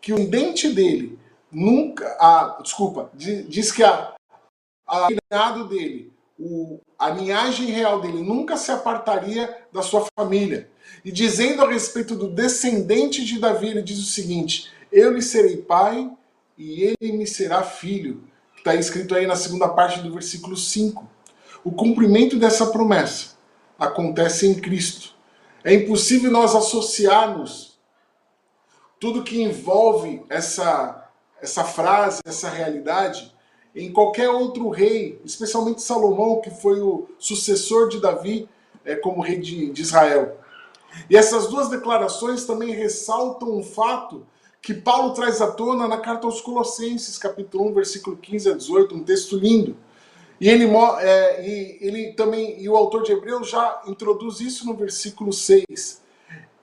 que 0.00 0.14
o 0.14 0.26
dente 0.26 0.70
dele 0.70 1.18
nunca. 1.52 2.06
A, 2.18 2.62
desculpa, 2.62 3.10
diz 3.12 3.70
que 3.70 3.84
a, 3.84 4.14
a 4.86 5.08
dele, 5.68 6.10
o, 6.38 6.80
a 6.98 7.10
linhagem 7.10 7.66
real 7.66 8.00
dele 8.00 8.22
nunca 8.22 8.56
se 8.56 8.72
apartaria 8.72 9.54
da 9.70 9.82
sua 9.82 10.06
família. 10.18 10.66
E 11.04 11.12
dizendo 11.12 11.62
a 11.62 11.68
respeito 11.68 12.14
do 12.16 12.30
descendente 12.30 13.26
de 13.26 13.38
Davi, 13.38 13.68
ele 13.68 13.82
diz 13.82 13.98
o 13.98 14.10
seguinte: 14.10 14.72
Eu 14.90 15.12
lhe 15.12 15.20
serei 15.20 15.58
pai 15.58 16.10
e 16.56 16.82
ele 16.82 17.12
me 17.12 17.26
será 17.26 17.62
filho. 17.62 18.24
Está 18.56 18.74
escrito 18.74 19.14
aí 19.14 19.26
na 19.26 19.36
segunda 19.36 19.68
parte 19.68 20.00
do 20.00 20.10
versículo 20.10 20.56
5. 20.56 21.12
O 21.64 21.72
cumprimento 21.72 22.38
dessa 22.38 22.66
promessa 22.66 23.36
acontece 23.78 24.46
em 24.46 24.54
Cristo. 24.54 25.14
É 25.64 25.72
impossível 25.72 26.30
nós 26.30 26.54
associarmos 26.54 27.78
tudo 29.00 29.22
que 29.22 29.40
envolve 29.40 30.22
essa, 30.28 31.08
essa 31.40 31.64
frase, 31.64 32.20
essa 32.26 32.50
realidade, 32.50 33.34
em 33.74 33.90
qualquer 33.90 34.28
outro 34.28 34.68
rei, 34.68 35.20
especialmente 35.24 35.82
Salomão, 35.82 36.42
que 36.42 36.50
foi 36.50 36.80
o 36.80 37.08
sucessor 37.18 37.88
de 37.88 37.98
Davi 37.98 38.46
é, 38.84 38.94
como 38.94 39.22
rei 39.22 39.40
de, 39.40 39.70
de 39.70 39.82
Israel. 39.82 40.38
E 41.08 41.16
essas 41.16 41.48
duas 41.48 41.68
declarações 41.70 42.44
também 42.44 42.70
ressaltam 42.72 43.50
um 43.50 43.64
fato 43.64 44.26
que 44.60 44.74
Paulo 44.74 45.12
traz 45.14 45.40
à 45.40 45.50
tona 45.50 45.88
na 45.88 45.98
carta 45.98 46.26
aos 46.26 46.40
Colossenses, 46.40 47.18
capítulo 47.18 47.68
1, 47.70 47.74
versículo 47.74 48.16
15 48.16 48.50
a 48.50 48.54
18, 48.54 48.94
um 48.94 49.02
texto 49.02 49.36
lindo. 49.36 49.76
E 50.40 50.48
ele, 50.48 50.64
é, 51.00 51.48
e 51.48 51.78
ele 51.80 52.12
também, 52.12 52.60
e 52.60 52.68
o 52.68 52.76
autor 52.76 53.02
de 53.02 53.12
Hebreus 53.12 53.48
já 53.48 53.82
introduz 53.86 54.40
isso 54.40 54.66
no 54.66 54.74
versículo 54.74 55.32
6. 55.32 56.02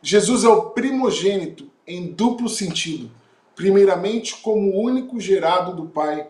Jesus 0.01 0.43
é 0.43 0.49
o 0.49 0.71
primogênito 0.71 1.69
em 1.87 2.07
duplo 2.07 2.49
sentido. 2.49 3.09
Primeiramente, 3.55 4.37
como 4.37 4.71
o 4.71 4.81
único 4.81 5.19
gerado 5.19 5.75
do 5.75 5.85
Pai, 5.85 6.27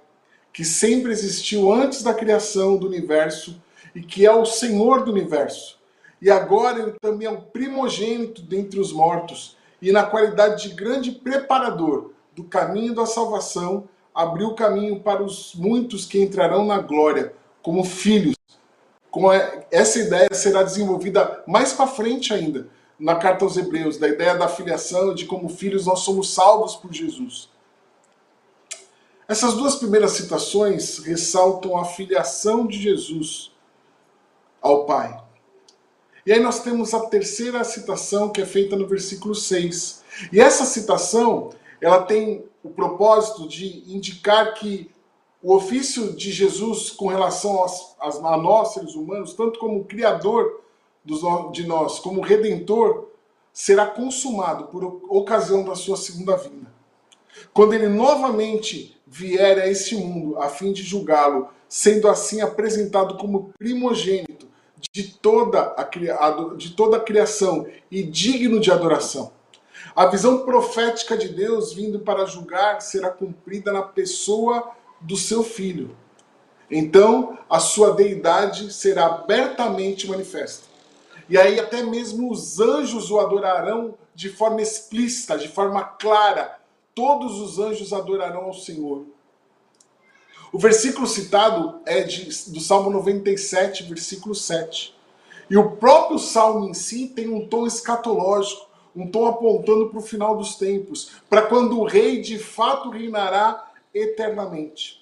que 0.54 0.66
sempre 0.66 1.12
existiu 1.12 1.72
antes 1.72 2.04
da 2.04 2.14
criação 2.14 2.78
do 2.78 2.88
universo 2.88 3.62
e 3.96 4.02
que 4.02 4.26
é 4.26 4.32
o 4.32 4.46
Senhor 4.46 5.04
do 5.04 5.12
universo 5.12 5.82
e 6.22 6.30
agora 6.30 6.80
ele 6.80 6.94
também 7.02 7.28
é 7.28 7.32
um 7.32 7.42
primogênito 7.42 8.44
dentre 8.44 8.80
os 8.80 8.94
mortos, 8.94 9.58
e 9.82 9.92
na 9.92 10.04
qualidade 10.04 10.70
de 10.70 10.76
grande 10.76 11.12
preparador 11.12 12.12
do 12.36 12.44
caminho 12.44 12.94
da 12.94 13.08
salvação, 13.08 13.90
abriu 14.14 14.54
caminho 14.54 15.00
para 15.00 15.24
os 15.24 15.54
muitos 15.56 16.06
que 16.06 16.22
entrarão 16.22 16.66
na 16.66 16.80
glória 16.80 17.34
como 17.62 17.84
filhos. 17.84 18.36
Com 19.10 19.32
essa 19.70 20.00
ideia 20.00 20.30
será 20.34 20.64
desenvolvida 20.64 21.44
mais 21.48 21.74
para 21.74 21.88
frente 21.88 22.34
ainda, 22.34 22.68
na 23.00 23.16
carta 23.16 23.44
aos 23.44 23.58
Hebreus, 23.58 23.98
da 23.98 24.08
ideia 24.08 24.36
da 24.36 24.48
filiação, 24.48 25.14
de 25.14 25.26
como 25.26 25.50
filhos 25.50 25.86
nós 25.86 26.00
somos 26.00 26.34
salvos 26.34 26.76
por 26.76 26.94
Jesus. 26.94 27.50
Essas 29.28 29.54
duas 29.54 29.76
primeiras 29.76 30.12
citações 30.12 31.00
ressaltam 31.00 31.78
a 31.78 31.86
filiação 31.86 32.68
de 32.68 32.78
Jesus 32.82 33.52
ao 34.62 34.86
Pai. 34.86 35.22
E 36.26 36.32
aí 36.32 36.40
nós 36.40 36.60
temos 36.60 36.94
a 36.94 37.08
terceira 37.08 37.64
citação 37.64 38.30
que 38.30 38.42
é 38.42 38.46
feita 38.46 38.76
no 38.76 38.88
versículo 38.88 39.34
6. 39.34 40.04
E 40.32 40.40
essa 40.40 40.66
citação, 40.66 41.52
ela 41.82 42.04
tem 42.04 42.46
o 42.64 42.70
propósito 42.70 43.48
de 43.48 43.84
indicar 43.92 44.54
que 44.54 44.90
o 45.42 45.56
ofício 45.56 46.14
de 46.16 46.32
Jesus 46.32 46.92
com 46.92 47.08
relação 47.08 47.58
aos, 47.58 47.96
a 48.00 48.38
nós, 48.38 48.74
seres 48.74 48.94
humanos, 48.94 49.34
tanto 49.34 49.60
como 49.60 49.86
Criador 49.86 50.62
dos, 51.04 51.22
de 51.52 51.66
nós, 51.66 52.00
como 52.00 52.22
Redentor, 52.22 53.08
será 53.52 53.88
consumado 53.88 54.66
por 54.66 55.02
ocasião 55.10 55.64
da 55.64 55.76
sua 55.76 55.98
segunda 55.98 56.38
vinda. 56.38 56.72
Quando 57.54 57.74
ele 57.74 57.88
novamente 57.88 58.98
vier 59.08 59.60
a 59.60 59.68
este 59.68 59.96
mundo 59.96 60.38
a 60.38 60.48
fim 60.48 60.72
de 60.72 60.84
julgá-lo, 60.84 61.50
sendo 61.68 62.08
assim 62.08 62.42
apresentado 62.42 63.18
como 63.18 63.52
primogênito 63.58 64.48
de 64.92 65.04
toda 65.04 65.74
a, 65.78 66.56
de 66.56 66.72
toda 66.72 66.98
a 66.98 67.00
criação 67.00 67.66
e 67.90 68.04
digno 68.04 68.60
de 68.60 68.72
adoração. 68.72 69.32
A 69.96 70.06
visão 70.06 70.46
profética 70.46 71.18
de 71.18 71.30
Deus 71.30 71.74
vindo 71.74 72.00
para 72.00 72.26
julgar 72.26 72.82
será 72.82 73.10
cumprida 73.10 73.72
na 73.72 73.82
pessoa 73.82 74.72
do 75.00 75.18
seu 75.18 75.44
filho. 75.44 75.96
Então, 76.70 77.38
a 77.50 77.60
sua 77.60 77.94
deidade 77.94 78.72
será 78.72 79.08
abertamente 79.08 80.08
manifesta. 80.08 80.64
E 81.28 81.38
aí, 81.38 81.60
até 81.60 81.84
mesmo 81.84 82.32
os 82.32 82.60
anjos 82.60 83.12
o 83.12 83.20
adorarão 83.20 83.96
de 84.16 84.30
forma 84.30 84.62
explícita, 84.62 85.38
de 85.38 85.48
forma 85.48 85.84
clara. 85.84 86.60
Todos 86.96 87.40
os 87.40 87.60
anjos 87.60 87.92
adorarão 87.92 88.46
ao 88.46 88.54
Senhor. 88.54 89.06
O 90.52 90.60
versículo 90.60 91.08
citado 91.08 91.80
é 91.86 92.04
de, 92.04 92.26
do 92.52 92.60
Salmo 92.60 92.90
97, 92.90 93.84
versículo 93.84 94.36
7. 94.36 94.94
E 95.50 95.58
o 95.58 95.72
próprio 95.78 96.20
Salmo 96.20 96.70
em 96.70 96.74
si 96.74 97.08
tem 97.08 97.30
um 97.30 97.48
tom 97.48 97.66
escatológico, 97.66 98.68
um 98.96 99.10
tom 99.10 99.26
apontando 99.26 99.90
para 99.90 100.00
o 100.00 100.04
final 100.04 100.38
dos 100.38 100.56
tempos, 100.56 101.12
para 101.30 101.44
quando 101.44 101.80
o 101.80 101.86
rei 101.86 102.22
de 102.22 102.38
fato 102.38 102.90
reinará 102.90 103.72
eternamente. 103.94 105.02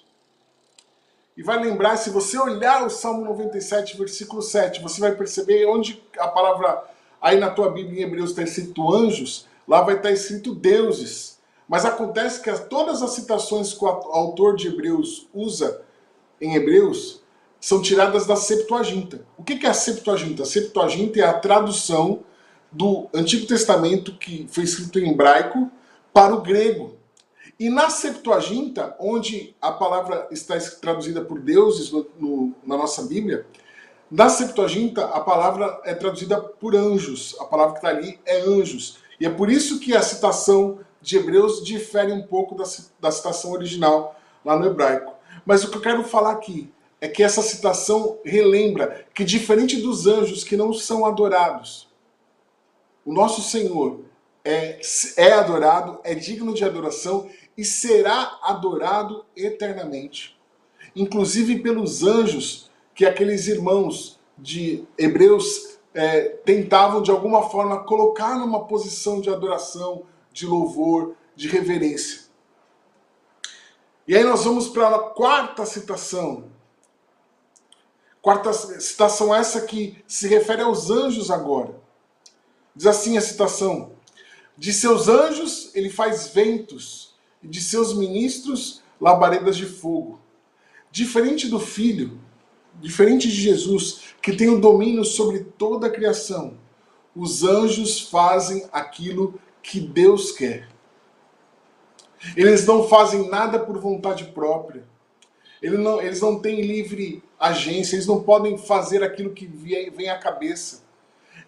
E 1.36 1.42
vai 1.42 1.62
lembrar, 1.62 1.96
se 1.96 2.10
você 2.10 2.38
olhar 2.38 2.84
o 2.84 2.90
Salmo 2.90 3.24
97, 3.24 3.96
versículo 3.96 4.42
7, 4.42 4.82
você 4.82 5.00
vai 5.00 5.14
perceber 5.14 5.66
onde 5.66 6.02
a 6.18 6.28
palavra, 6.28 6.84
aí 7.20 7.38
na 7.38 7.50
tua 7.50 7.70
Bíblia 7.70 8.00
em 8.00 8.04
Hebreus 8.04 8.30
está 8.30 8.42
escrito 8.42 8.92
anjos, 8.92 9.46
lá 9.66 9.80
vai 9.80 9.96
estar 9.96 10.10
escrito 10.10 10.54
deuses. 10.54 11.38
Mas 11.68 11.84
acontece 11.84 12.42
que 12.42 12.52
todas 12.68 13.00
as 13.00 13.12
citações 13.12 13.72
que 13.72 13.84
o 13.84 13.88
autor 13.88 14.56
de 14.56 14.68
Hebreus 14.68 15.28
usa 15.32 15.82
em 16.40 16.56
Hebreus 16.56 17.22
são 17.60 17.80
tiradas 17.80 18.26
da 18.26 18.34
Septuaginta. 18.34 19.24
O 19.36 19.44
que 19.44 19.64
é 19.64 19.70
a 19.70 19.74
Septuaginta? 19.74 20.42
A 20.42 20.46
Septuaginta 20.46 21.20
é 21.20 21.22
a 21.22 21.34
tradução 21.34 22.24
do 22.70 23.08
Antigo 23.12 23.46
Testamento 23.46 24.12
que 24.16 24.46
foi 24.50 24.64
escrito 24.64 24.98
em 24.98 25.10
hebraico 25.10 25.70
para 26.12 26.34
o 26.34 26.40
grego. 26.40 26.96
E 27.58 27.68
na 27.68 27.90
Septuaginta, 27.90 28.96
onde 28.98 29.54
a 29.60 29.70
palavra 29.70 30.26
está 30.30 30.58
traduzida 30.80 31.20
por 31.20 31.40
deuses 31.40 31.90
no, 31.90 32.06
no, 32.18 32.54
na 32.64 32.76
nossa 32.76 33.02
Bíblia, 33.02 33.46
na 34.10 34.28
Septuaginta 34.28 35.04
a 35.04 35.20
palavra 35.20 35.80
é 35.84 35.94
traduzida 35.94 36.40
por 36.40 36.74
anjos. 36.74 37.36
A 37.38 37.44
palavra 37.44 37.74
que 37.74 37.78
está 37.78 37.88
ali 37.88 38.18
é 38.24 38.40
anjos. 38.40 38.98
E 39.20 39.26
é 39.26 39.30
por 39.30 39.50
isso 39.50 39.78
que 39.78 39.94
a 39.94 40.02
citação 40.02 40.78
de 41.02 41.16
Hebreus 41.16 41.62
difere 41.62 42.12
um 42.12 42.22
pouco 42.22 42.54
da, 42.54 42.64
da 42.98 43.10
citação 43.10 43.52
original 43.52 44.18
lá 44.44 44.58
no 44.58 44.66
hebraico. 44.66 45.12
Mas 45.44 45.62
o 45.62 45.70
que 45.70 45.76
eu 45.76 45.82
quero 45.82 46.02
falar 46.02 46.32
aqui 46.32 46.72
é 47.00 47.08
que 47.08 47.22
essa 47.22 47.42
citação 47.42 48.18
relembra 48.24 49.06
que, 49.14 49.24
diferente 49.24 49.76
dos 49.76 50.06
anjos 50.06 50.44
que 50.44 50.56
não 50.56 50.72
são 50.72 51.04
adorados, 51.04 51.89
o 53.10 53.12
nosso 53.12 53.42
Senhor 53.42 54.02
é, 54.44 54.78
é 55.16 55.32
adorado, 55.32 55.98
é 56.04 56.14
digno 56.14 56.54
de 56.54 56.64
adoração 56.64 57.28
e 57.58 57.64
será 57.64 58.38
adorado 58.40 59.24
eternamente. 59.34 60.38
Inclusive 60.94 61.58
pelos 61.58 62.04
anjos 62.04 62.70
que 62.94 63.04
aqueles 63.04 63.48
irmãos 63.48 64.20
de 64.38 64.84
Hebreus 64.96 65.80
é, 65.92 66.20
tentavam 66.44 67.02
de 67.02 67.10
alguma 67.10 67.50
forma 67.50 67.82
colocar 67.82 68.38
numa 68.38 68.64
posição 68.68 69.20
de 69.20 69.28
adoração, 69.28 70.04
de 70.32 70.46
louvor, 70.46 71.16
de 71.34 71.48
reverência. 71.48 72.30
E 74.06 74.16
aí 74.16 74.22
nós 74.22 74.44
vamos 74.44 74.68
para 74.68 74.88
a 74.88 74.98
quarta 75.00 75.66
citação. 75.66 76.44
Quarta 78.22 78.52
citação 78.52 79.34
essa 79.34 79.62
que 79.62 80.00
se 80.06 80.28
refere 80.28 80.62
aos 80.62 80.90
anjos 80.90 81.28
agora. 81.28 81.79
Diz 82.80 82.86
assim 82.86 83.18
a 83.18 83.20
citação: 83.20 83.92
De 84.56 84.72
seus 84.72 85.06
anjos 85.06 85.70
ele 85.74 85.90
faz 85.90 86.28
ventos, 86.28 87.14
e 87.42 87.46
de 87.46 87.60
seus 87.60 87.92
ministros 87.92 88.82
labaredas 88.98 89.54
de 89.54 89.66
fogo. 89.66 90.18
Diferente 90.90 91.46
do 91.46 91.60
Filho, 91.60 92.18
diferente 92.80 93.28
de 93.28 93.34
Jesus, 93.34 94.14
que 94.22 94.34
tem 94.34 94.48
o 94.48 94.58
domínio 94.58 95.04
sobre 95.04 95.40
toda 95.58 95.88
a 95.88 95.90
criação, 95.90 96.56
os 97.14 97.44
anjos 97.44 98.00
fazem 98.00 98.66
aquilo 98.72 99.38
que 99.62 99.78
Deus 99.78 100.32
quer. 100.32 100.66
Eles 102.34 102.64
não 102.64 102.88
fazem 102.88 103.28
nada 103.28 103.58
por 103.58 103.78
vontade 103.78 104.24
própria. 104.24 104.88
Eles 105.60 105.78
não, 105.78 106.00
eles 106.00 106.22
não 106.22 106.40
têm 106.40 106.62
livre 106.62 107.22
agência, 107.38 107.96
eles 107.96 108.06
não 108.06 108.22
podem 108.22 108.56
fazer 108.56 109.04
aquilo 109.04 109.34
que 109.34 109.46
vem 109.46 110.08
à 110.08 110.18
cabeça. 110.18 110.79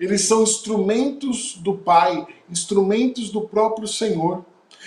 Eles 0.02 0.22
são 0.22 0.42
instrumentos 0.42 1.54
do 1.54 1.78
Pai, 1.78 2.26
instrumentos 2.50 3.30
do 3.30 3.42
próprio 3.42 3.86
Senhor. 3.86 4.44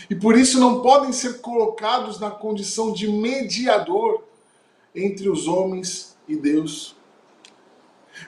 E 0.09 0.13
por 0.13 0.37
isso 0.37 0.59
não 0.59 0.81
podem 0.81 1.13
ser 1.13 1.39
colocados 1.39 2.19
na 2.19 2.29
condição 2.29 2.91
de 2.91 3.07
mediador 3.07 4.25
entre 4.93 5.29
os 5.29 5.47
homens 5.47 6.17
e 6.27 6.35
Deus. 6.35 6.97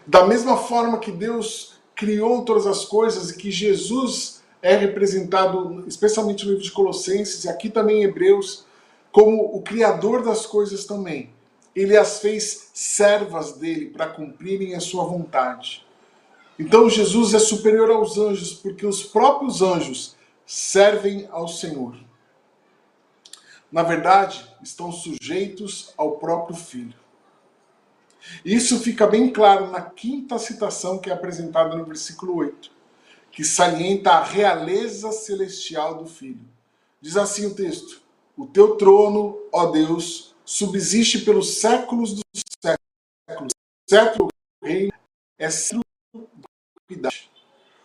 Da 0.05 0.25
mesma 0.25 0.55
forma 0.55 0.97
que 0.97 1.11
Deus 1.11 1.73
criou 1.93 2.45
todas 2.45 2.65
as 2.65 2.85
coisas 2.85 3.31
e 3.31 3.37
que 3.37 3.51
Jesus 3.51 4.41
é 4.61 4.73
representado, 4.73 5.83
especialmente 5.89 6.45
no 6.45 6.51
livro 6.51 6.63
de 6.63 6.71
Colossenses 6.71 7.43
e 7.43 7.49
aqui 7.49 7.69
também 7.69 7.97
em 7.97 8.03
Hebreus, 8.03 8.65
como 9.11 9.43
o 9.53 9.61
Criador 9.61 10.23
das 10.23 10.45
coisas 10.45 10.85
também. 10.85 11.31
Ele 11.75 11.97
as 11.97 12.21
fez 12.21 12.69
servas 12.73 13.51
dele 13.51 13.87
para 13.87 14.07
cumprirem 14.07 14.73
a 14.73 14.79
sua 14.79 15.03
vontade. 15.03 15.85
Então 16.59 16.89
Jesus 16.89 17.33
é 17.33 17.39
superior 17.39 17.91
aos 17.91 18.17
anjos, 18.17 18.53
porque 18.53 18.85
os 18.85 19.03
próprios 19.03 19.61
anjos 19.61 20.15
servem 20.45 21.27
ao 21.29 21.47
Senhor. 21.47 21.95
Na 23.71 23.83
verdade, 23.83 24.47
estão 24.63 24.91
sujeitos 24.91 25.93
ao 25.97 26.17
próprio 26.17 26.55
Filho. 26.55 26.95
Isso 28.43 28.79
fica 28.79 29.05
bem 29.05 29.31
claro 29.31 29.67
na 29.67 29.81
quinta 29.81 30.39
citação 30.39 30.99
que 30.99 31.09
é 31.09 31.13
apresentada 31.13 31.75
no 31.75 31.85
versículo 31.85 32.35
8, 32.37 32.71
que 33.31 33.43
salienta 33.43 34.11
a 34.11 34.23
realeza 34.23 35.11
celestial 35.11 35.95
do 35.95 36.05
Filho. 36.05 36.45
Diz 36.99 37.15
assim 37.15 37.45
o 37.45 37.53
texto: 37.53 38.01
O 38.35 38.45
teu 38.47 38.75
trono, 38.75 39.37
ó 39.51 39.67
Deus, 39.67 40.35
subsiste 40.43 41.19
pelos 41.19 41.59
séculos 41.59 42.13
dos 42.13 42.41
séculos. 42.63 43.53
Certo 43.87 44.27
reino 44.61 44.93
é 45.37 45.49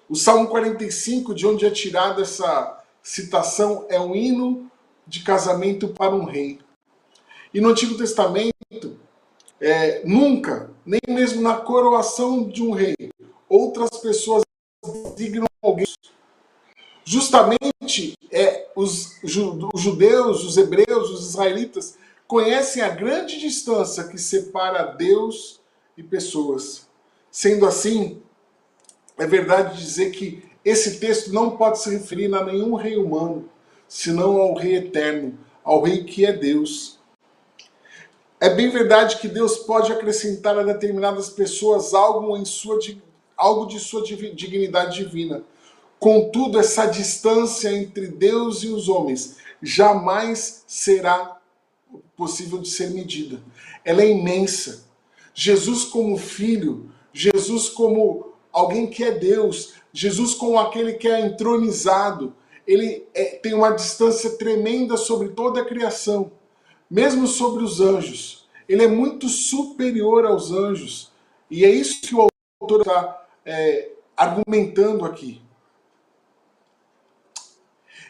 o 0.09 0.15
Salmo 0.15 0.49
45, 0.49 1.35
de 1.35 1.47
onde 1.47 1.67
é 1.67 1.71
tirada 1.71 2.23
essa 2.23 2.85
citação, 3.03 3.87
é 3.89 3.99
um 3.99 4.15
hino 4.15 4.71
de 5.07 5.23
casamento 5.25 5.89
para 5.89 6.15
um 6.15 6.25
rei. 6.25 6.61
E 7.53 7.61
no 7.61 7.71
Antigo 7.71 7.97
Testamento, 7.97 8.53
é, 9.61 10.03
nunca, 10.05 10.71
nem 10.87 11.01
mesmo 11.09 11.43
na 11.43 11.57
coroação 11.57 12.49
de 12.49 12.63
um 12.63 12.73
rei, 12.73 12.97
outras 13.49 13.91
pessoas 13.99 14.43
designam 15.17 15.47
alguém. 15.61 15.87
Justamente 17.05 18.17
é, 18.31 18.71
os, 18.77 19.21
os 19.23 19.81
judeus, 19.81 20.45
os 20.45 20.57
hebreus, 20.57 21.11
os 21.11 21.29
israelitas 21.29 21.99
conhecem 22.27 22.83
a 22.83 22.89
grande 22.89 23.39
distância 23.39 24.05
que 24.05 24.19
separa 24.19 24.85
Deus 24.85 25.61
e 25.97 26.03
pessoas. 26.03 26.89
Sendo 27.31 27.67
assim, 27.67 28.23
é 29.19 29.26
verdade 29.26 29.78
dizer 29.78 30.11
que 30.11 30.42
esse 30.64 30.99
texto 30.99 31.33
não 31.33 31.57
pode 31.57 31.81
se 31.81 31.90
referir 31.90 32.33
a 32.35 32.45
nenhum 32.45 32.75
rei 32.75 32.97
humano, 32.97 33.49
senão 33.88 34.37
ao 34.37 34.54
rei 34.54 34.76
eterno, 34.76 35.38
ao 35.64 35.83
rei 35.83 36.04
que 36.04 36.25
é 36.25 36.33
Deus. 36.33 36.99
É 38.40 38.50
bem 38.50 38.71
verdade 38.71 39.19
que 39.19 39.28
Deus 39.28 39.59
pode 39.59 39.92
acrescentar 39.92 40.59
a 40.59 40.62
determinadas 40.62 41.28
pessoas 41.28 41.95
algo, 41.95 42.37
em 42.37 42.45
sua, 42.45 42.78
algo 43.37 43.66
de 43.66 43.78
sua 43.78 44.02
dignidade 44.02 45.04
divina. 45.04 45.45
Contudo, 45.99 46.59
essa 46.59 46.87
distância 46.87 47.73
entre 47.73 48.09
Deus 48.09 48.64
e 48.64 48.69
os 48.69 48.88
homens 48.88 49.37
jamais 49.62 50.64
será 50.66 51.40
possível 52.16 52.59
de 52.59 52.69
ser 52.69 52.90
medida. 52.90 53.40
Ela 53.85 54.02
é 54.02 54.11
imensa. 54.11 54.85
Jesus 55.35 55.85
como 55.85 56.16
filho, 56.16 56.90
Jesus 57.12 57.69
como 57.69 58.32
alguém 58.53 58.87
que 58.87 59.03
é 59.03 59.11
Deus, 59.11 59.75
Jesus 59.93 60.35
como 60.35 60.59
aquele 60.59 60.95
que 60.95 61.09
é 61.09 61.21
entronizado, 61.21 62.35
ele 62.67 63.07
é, 63.15 63.37
tem 63.37 63.55
uma 63.55 63.71
distância 63.71 64.31
tremenda 64.37 64.97
sobre 64.97 65.31
toda 65.31 65.61
a 65.61 65.65
criação, 65.65 66.33
mesmo 66.91 67.27
sobre 67.27 67.65
os 67.65 67.81
anjos. 67.81 68.47
Ele 68.69 68.85
é 68.85 68.89
muito 68.89 69.29
superior 69.29 70.25
aos 70.25 70.53
anjos. 70.53 71.11
E 71.51 71.65
é 71.65 71.71
isso 71.71 72.01
que 72.01 72.15
o 72.15 72.29
autor 72.61 72.81
está 72.81 73.27
é, 73.45 73.91
argumentando 74.17 75.05
aqui. 75.05 75.43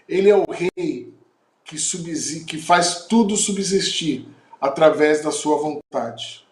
Ele 0.08 0.28
é 0.28 0.36
o 0.36 0.44
rei 0.50 1.14
que, 1.64 1.76
que 2.44 2.58
faz 2.58 3.06
tudo 3.06 3.36
subsistir 3.36 4.28
através 4.60 5.22
da 5.22 5.30
sua 5.30 5.56
vontade 5.56 6.42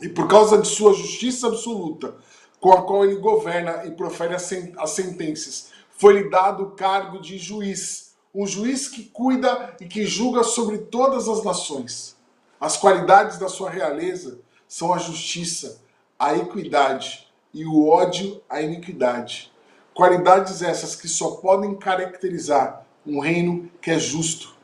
e 0.00 0.08
por 0.08 0.28
causa 0.28 0.58
de 0.58 0.68
sua 0.68 0.92
justiça 0.92 1.46
absoluta, 1.46 2.14
com 2.60 2.72
a 2.72 2.82
qual 2.82 3.04
ele 3.04 3.16
governa 3.16 3.84
e 3.86 3.90
profere 3.90 4.34
as 4.34 4.90
sentenças, 4.90 5.70
foi-lhe 5.90 6.28
dado 6.28 6.64
o 6.64 6.70
cargo 6.72 7.20
de 7.20 7.38
juiz, 7.38 8.14
um 8.34 8.46
juiz 8.46 8.88
que 8.88 9.04
cuida 9.04 9.74
e 9.80 9.86
que 9.86 10.04
julga 10.04 10.44
sobre 10.44 10.78
todas 10.78 11.28
as 11.28 11.42
nações. 11.42 12.16
As 12.60 12.76
qualidades 12.76 13.38
da 13.38 13.48
sua 13.48 13.70
realeza 13.70 14.40
são 14.68 14.92
a 14.92 14.98
justiça, 14.98 15.80
a 16.18 16.34
equidade 16.34 17.26
e 17.52 17.64
o 17.64 17.88
ódio 17.88 18.42
à 18.48 18.60
iniquidade. 18.60 19.52
Qualidades 19.94 20.60
essas 20.60 20.94
que 20.94 21.08
só 21.08 21.36
podem 21.36 21.74
caracterizar 21.76 22.84
um 23.06 23.20
reino 23.20 23.70
que 23.80 23.90
é 23.90 23.98
justo. 23.98 24.54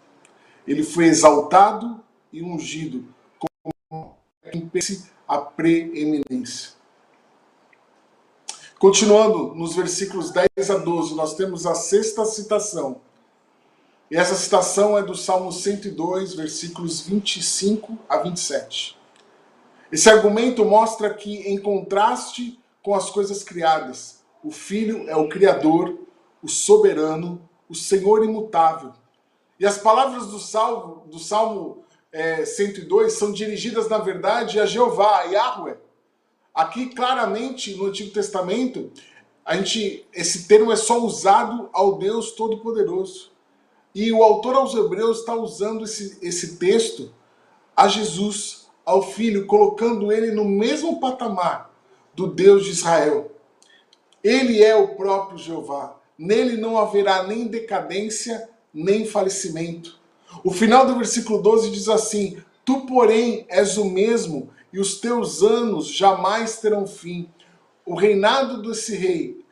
Ele 0.66 0.82
foi 0.82 1.06
exaltado 1.06 2.00
e 2.32 2.42
ungido 2.42 3.06
como 3.38 4.16
a 5.32 5.38
preeminência. 5.38 6.72
Continuando 8.78 9.54
nos 9.54 9.74
versículos 9.74 10.30
10 10.30 10.70
a 10.70 10.76
12, 10.76 11.14
nós 11.14 11.34
temos 11.34 11.64
a 11.64 11.74
sexta 11.74 12.22
citação. 12.26 13.00
E 14.10 14.16
essa 14.16 14.34
citação 14.34 14.98
é 14.98 15.02
do 15.02 15.14
Salmo 15.14 15.50
102, 15.50 16.34
versículos 16.34 17.00
25 17.00 17.98
a 18.06 18.18
27. 18.18 18.98
Esse 19.90 20.10
argumento 20.10 20.66
mostra 20.66 21.14
que, 21.14 21.36
em 21.48 21.58
contraste 21.58 22.60
com 22.82 22.94
as 22.94 23.08
coisas 23.08 23.42
criadas, 23.42 24.22
o 24.44 24.50
Filho 24.50 25.08
é 25.08 25.16
o 25.16 25.30
Criador, 25.30 25.98
o 26.42 26.48
soberano, 26.48 27.40
o 27.70 27.74
Senhor 27.74 28.22
imutável. 28.22 28.92
E 29.58 29.64
as 29.64 29.78
palavras 29.78 30.26
do 30.26 30.38
Salmo, 30.38 31.06
do 31.06 31.18
Salmo 31.18 31.84
é, 32.12 32.44
102 32.44 33.14
são 33.14 33.32
dirigidas, 33.32 33.88
na 33.88 33.98
verdade, 33.98 34.60
a 34.60 34.66
Jeová, 34.66 35.20
a 35.20 35.22
Yahweh. 35.24 35.78
Aqui, 36.54 36.90
claramente, 36.94 37.74
no 37.74 37.86
Antigo 37.86 38.10
Testamento, 38.10 38.92
a 39.44 39.56
gente, 39.56 40.06
esse 40.12 40.46
termo 40.46 40.70
é 40.70 40.76
só 40.76 41.02
usado 41.02 41.70
ao 41.72 41.96
Deus 41.96 42.32
Todo-Poderoso. 42.32 43.32
E 43.94 44.12
o 44.12 44.22
autor 44.22 44.54
aos 44.54 44.74
Hebreus 44.74 45.20
está 45.20 45.34
usando 45.34 45.84
esse, 45.84 46.18
esse 46.22 46.56
texto 46.56 47.12
a 47.74 47.88
Jesus, 47.88 48.68
ao 48.84 49.02
Filho, 49.02 49.46
colocando 49.46 50.12
ele 50.12 50.30
no 50.30 50.44
mesmo 50.44 51.00
patamar 51.00 51.70
do 52.14 52.26
Deus 52.26 52.64
de 52.64 52.70
Israel. 52.70 53.32
Ele 54.22 54.62
é 54.62 54.76
o 54.76 54.94
próprio 54.94 55.38
Jeová. 55.38 55.98
Nele 56.18 56.58
não 56.58 56.78
haverá 56.78 57.22
nem 57.22 57.46
decadência, 57.46 58.48
nem 58.72 59.06
falecimento. 59.06 59.98
O 60.44 60.50
final 60.50 60.86
do 60.86 60.96
versículo 60.96 61.42
12 61.42 61.70
diz 61.70 61.88
assim: 61.88 62.42
Tu, 62.64 62.86
porém, 62.86 63.46
és 63.48 63.76
o 63.76 63.84
mesmo, 63.84 64.50
e 64.72 64.80
os 64.80 65.00
teus 65.00 65.42
anos 65.42 65.88
jamais 65.88 66.58
terão 66.58 66.86
fim. 66.86 67.28
O 67.84 67.94
reinado 67.94 68.62
desse 68.62 68.96
rei, 68.96 69.44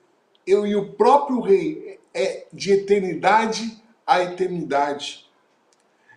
eu 0.46 0.66
e 0.66 0.74
o 0.76 0.92
próprio 0.92 1.40
rei, 1.40 1.98
é 2.14 2.46
de 2.52 2.72
eternidade 2.72 3.80
a 4.06 4.22
eternidade. 4.22 5.26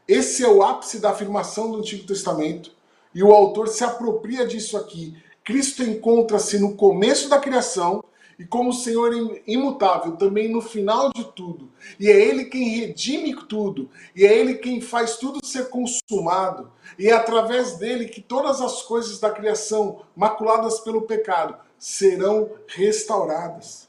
Esse 0.08 0.44
é 0.44 0.48
o 0.48 0.64
ápice 0.64 1.00
da 1.00 1.12
afirmação 1.12 1.72
do 1.72 1.78
Antigo 1.78 2.08
Testamento, 2.08 2.72
e 3.14 3.24
o 3.24 3.32
autor 3.32 3.68
se 3.68 3.84
apropria 3.84 4.46
disso 4.46 4.76
aqui. 4.78 5.16
Cristo 5.44 5.84
encontra-se 5.84 6.58
no 6.58 6.76
começo 6.76 7.30
da 7.30 7.40
criação 7.40 8.04
e 8.38 8.46
como 8.46 8.74
Senhor 8.74 9.12
imutável 9.46 10.16
também 10.16 10.50
no 10.50 10.62
final 10.62 11.12
de 11.14 11.24
tudo. 11.34 11.70
E 12.00 12.10
é 12.10 12.20
Ele 12.20 12.46
quem 12.46 12.70
redime 12.70 13.36
tudo, 13.48 13.90
e 14.16 14.26
é 14.26 14.38
Ele 14.38 14.56
quem 14.56 14.82
faz 14.82 15.18
tudo 15.18 15.46
ser 15.46 15.70
consumado, 15.70 16.72
e 16.98 17.08
é 17.08 17.14
através 17.14 17.78
dele 17.78 18.06
que 18.06 18.22
todas 18.22 18.62
as 18.62 18.82
coisas 18.82 19.20
da 19.20 19.30
criação, 19.30 20.02
maculadas 20.16 20.80
pelo 20.80 21.04
pecado, 21.04 21.56
serão 21.78 22.50
restauradas. 22.68 23.88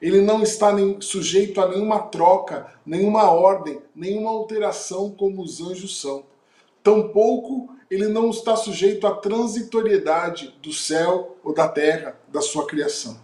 Ele 0.00 0.20
não 0.20 0.42
está 0.42 0.72
nem 0.72 1.00
sujeito 1.00 1.60
a 1.60 1.68
nenhuma 1.68 2.00
troca, 2.00 2.72
nenhuma 2.84 3.30
ordem, 3.30 3.80
nenhuma 3.94 4.30
alteração 4.30 5.10
como 5.10 5.42
os 5.42 5.60
anjos 5.60 6.00
são. 6.00 6.24
Tampouco 6.82 7.72
ele 7.92 8.08
não 8.08 8.30
está 8.30 8.56
sujeito 8.56 9.06
à 9.06 9.14
transitoriedade 9.14 10.58
do 10.62 10.72
céu 10.72 11.36
ou 11.44 11.52
da 11.52 11.68
terra, 11.68 12.18
da 12.26 12.40
sua 12.40 12.66
criação. 12.66 13.20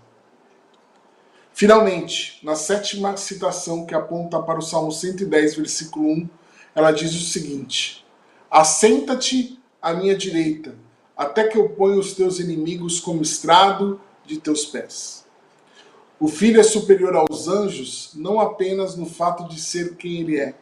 Finalmente, 1.59 2.39
na 2.45 2.55
sétima 2.55 3.17
citação 3.17 3.85
que 3.85 3.93
aponta 3.93 4.41
para 4.41 4.61
o 4.61 4.63
Salmo 4.63 4.93
110, 4.93 5.57
versículo 5.57 6.09
1, 6.09 6.29
ela 6.73 6.93
diz 6.93 7.13
o 7.13 7.29
seguinte: 7.29 8.07
Assenta-te 8.49 9.61
à 9.83 9.93
minha 9.93 10.17
direita, 10.17 10.77
até 11.17 11.49
que 11.49 11.59
eu 11.59 11.71
ponha 11.71 11.99
os 11.99 12.13
teus 12.13 12.39
inimigos 12.39 13.01
como 13.01 13.23
estrado 13.23 14.01
de 14.25 14.39
teus 14.39 14.67
pés. 14.67 15.27
O 16.21 16.29
filho 16.29 16.61
é 16.61 16.63
superior 16.63 17.17
aos 17.17 17.49
anjos, 17.49 18.13
não 18.15 18.39
apenas 18.39 18.95
no 18.95 19.07
fato 19.07 19.49
de 19.49 19.61
ser 19.61 19.97
quem 19.97 20.21
ele 20.21 20.39
é, 20.39 20.55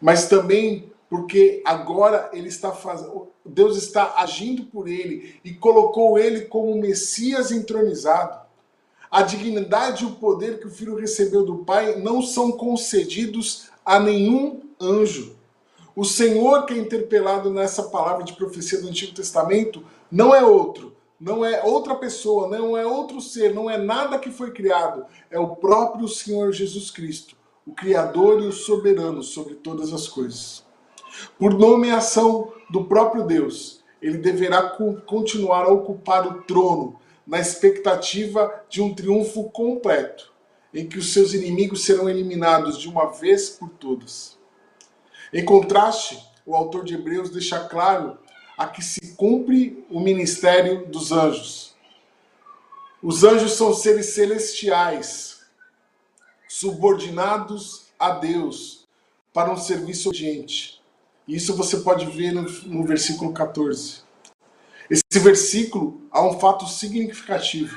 mas 0.00 0.26
também 0.26 0.90
porque 1.10 1.60
agora 1.66 2.30
ele 2.32 2.48
está 2.48 2.72
fazendo, 2.72 3.28
Deus 3.44 3.76
está 3.76 4.14
agindo 4.16 4.64
por 4.64 4.88
ele 4.88 5.38
e 5.44 5.52
colocou 5.52 6.18
ele 6.18 6.46
como 6.46 6.74
Messias 6.80 7.52
entronizado. 7.52 8.43
A 9.14 9.22
dignidade 9.22 10.02
e 10.02 10.06
o 10.08 10.16
poder 10.16 10.58
que 10.58 10.66
o 10.66 10.70
filho 10.70 10.96
recebeu 10.96 11.44
do 11.44 11.58
pai 11.58 12.00
não 12.00 12.20
são 12.20 12.50
concedidos 12.50 13.70
a 13.86 14.00
nenhum 14.00 14.62
anjo. 14.80 15.36
O 15.94 16.04
Senhor 16.04 16.66
que 16.66 16.74
é 16.74 16.78
interpelado 16.78 17.48
nessa 17.48 17.84
palavra 17.84 18.24
de 18.24 18.32
profecia 18.32 18.80
do 18.80 18.88
Antigo 18.88 19.14
Testamento 19.14 19.84
não 20.10 20.34
é 20.34 20.44
outro, 20.44 20.96
não 21.20 21.44
é 21.44 21.62
outra 21.62 21.94
pessoa, 21.94 22.48
não 22.48 22.76
é 22.76 22.84
outro 22.84 23.20
ser, 23.20 23.54
não 23.54 23.70
é 23.70 23.78
nada 23.78 24.18
que 24.18 24.32
foi 24.32 24.50
criado, 24.50 25.06
é 25.30 25.38
o 25.38 25.54
próprio 25.54 26.08
Senhor 26.08 26.50
Jesus 26.50 26.90
Cristo, 26.90 27.36
o 27.64 27.72
Criador 27.72 28.42
e 28.42 28.46
o 28.48 28.52
soberano 28.52 29.22
sobre 29.22 29.54
todas 29.54 29.92
as 29.92 30.08
coisas. 30.08 30.64
Por 31.38 31.54
nomeação 31.54 32.52
do 32.68 32.82
próprio 32.86 33.24
Deus, 33.24 33.80
ele 34.02 34.18
deverá 34.18 34.70
continuar 35.06 35.66
a 35.66 35.72
ocupar 35.72 36.26
o 36.26 36.42
trono 36.42 36.98
na 37.26 37.38
expectativa 37.38 38.64
de 38.68 38.82
um 38.82 38.94
triunfo 38.94 39.50
completo, 39.50 40.32
em 40.72 40.86
que 40.86 40.98
os 40.98 41.12
seus 41.12 41.32
inimigos 41.32 41.84
serão 41.84 42.08
eliminados 42.08 42.78
de 42.78 42.88
uma 42.88 43.06
vez 43.06 43.50
por 43.50 43.70
todas. 43.70 44.38
Em 45.32 45.44
contraste, 45.44 46.18
o 46.44 46.54
autor 46.54 46.84
de 46.84 46.94
Hebreus 46.94 47.30
deixa 47.30 47.60
claro 47.60 48.18
a 48.56 48.66
que 48.66 48.82
se 48.82 49.14
cumpre 49.16 49.84
o 49.90 49.98
ministério 49.98 50.86
dos 50.86 51.10
anjos. 51.10 51.74
Os 53.02 53.24
anjos 53.24 53.52
são 53.52 53.74
seres 53.74 54.14
celestiais, 54.14 55.40
subordinados 56.48 57.86
a 57.98 58.10
Deus 58.10 58.86
para 59.32 59.52
um 59.52 59.56
serviço 59.56 60.10
obediente. 60.10 60.80
Isso 61.26 61.56
você 61.56 61.78
pode 61.78 62.06
ver 62.06 62.32
no, 62.32 62.42
no 62.42 62.84
versículo 62.84 63.32
14. 63.32 64.03
Esse 64.90 65.18
versículo 65.18 66.02
há 66.10 66.24
um 66.24 66.38
fato 66.38 66.66
significativo 66.66 67.76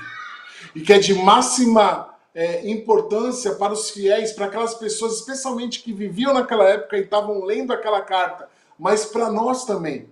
e 0.76 0.82
que 0.82 0.92
é 0.94 1.00
de 1.00 1.14
máxima 1.14 2.14
é, 2.36 2.70
importância 2.70 3.56
para 3.56 3.74
os 3.74 3.90
fiéis, 3.90 4.32
para 4.32 4.46
aquelas 4.46 4.76
pessoas, 4.76 5.16
especialmente 5.16 5.82
que 5.82 5.94
viviam 5.94 6.34
naquela 6.34 6.66
época 6.66 6.98
e 6.98 7.02
estavam 7.02 7.44
lendo 7.44 7.74
aquela 7.74 8.02
carta, 8.02 8.50
mas 8.78 9.06
para 9.06 9.32
nós 9.32 9.66
também 9.66 10.08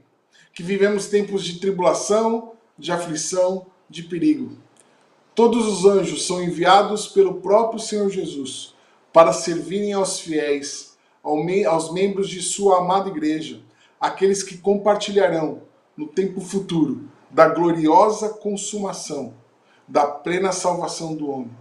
que 0.54 0.64
vivemos 0.64 1.08
tempos 1.08 1.44
de 1.44 1.60
tribulação, 1.60 2.54
de 2.80 2.92
aflição, 2.92 3.68
de 3.90 4.04
perigo. 4.04 4.58
Todos 5.36 5.68
os 5.68 5.86
anjos 5.86 6.26
são 6.26 6.42
enviados 6.42 7.08
pelo 7.08 7.42
próprio 7.42 7.78
Senhor 7.78 8.10
Jesus 8.10 8.74
para 9.12 9.34
servirem 9.34 9.92
aos 9.92 10.20
fiéis, 10.20 10.98
aos 11.22 11.92
membros 11.92 12.30
de 12.30 12.42
sua 12.42 12.80
amada 12.80 13.10
igreja, 13.10 13.62
aqueles 14.00 14.42
que 14.42 14.58
compartilharão 14.58 15.62
no 15.96 16.08
tempo 16.08 16.42
futuro 16.42 17.10
da 17.30 17.50
gloriosa 17.50 18.30
consumação, 18.30 19.34
da 19.88 20.08
plena 20.08 20.52
salvação 20.52 21.16
do 21.16 21.30
homem. 21.30 21.52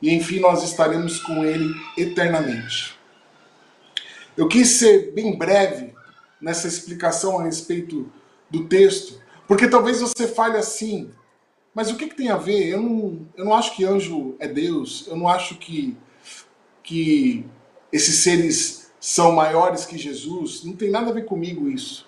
E 0.00 0.12
enfim, 0.14 0.40
nós 0.40 0.62
estaremos 0.62 1.20
com 1.20 1.44
ele 1.44 1.72
eternamente. 1.96 2.98
Eu 4.36 4.48
quis 4.48 4.68
ser 4.68 5.12
bem 5.12 5.36
breve 5.36 5.92
nessa 6.40 6.66
explicação 6.66 7.38
a 7.38 7.44
respeito 7.44 8.10
do 8.50 8.66
texto. 8.66 9.20
Porque 9.46 9.68
talvez 9.68 10.00
você 10.00 10.26
fale 10.26 10.56
assim, 10.56 11.10
mas 11.74 11.90
o 11.90 11.96
que, 11.96 12.08
que 12.08 12.16
tem 12.16 12.30
a 12.30 12.36
ver? 12.36 12.68
Eu 12.68 12.82
não, 12.82 13.26
eu 13.36 13.44
não 13.44 13.54
acho 13.54 13.76
que 13.76 13.84
anjo 13.84 14.34
é 14.38 14.48
Deus, 14.48 15.06
eu 15.06 15.16
não 15.16 15.28
acho 15.28 15.56
que, 15.56 15.96
que 16.82 17.46
esses 17.92 18.16
seres 18.16 18.90
são 18.98 19.32
maiores 19.32 19.84
que 19.84 19.98
Jesus, 19.98 20.64
não 20.64 20.74
tem 20.74 20.90
nada 20.90 21.10
a 21.10 21.14
ver 21.14 21.24
comigo 21.24 21.68
isso. 21.68 22.06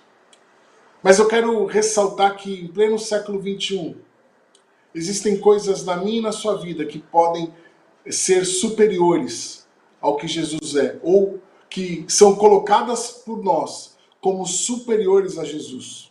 Mas 1.05 1.19
eu 1.19 1.29
quero 1.29 1.67
ressaltar 1.67 2.35
que 2.35 2.63
em 2.63 2.67
pleno 2.67 2.99
século 2.99 3.39
XXI, 3.39 3.95
existem 4.95 5.39
coisas 5.39 5.85
na 5.85 5.99
minha 5.99 6.21
e 6.21 6.23
na 6.23 6.33
sua 6.33 6.57
vida 6.57 6.87
que 6.87 6.99
podem 6.99 7.53
ser 8.09 8.47
superiores 8.47 9.67
ao 10.01 10.17
que 10.17 10.27
Jesus 10.27 10.75
é, 10.77 10.99
ou 11.03 11.43
que 11.69 12.07
são 12.09 12.35
colocadas 12.35 13.11
por 13.11 13.45
nós 13.45 13.99
como 14.19 14.47
superiores 14.47 15.37
a 15.37 15.45
Jesus. 15.45 16.11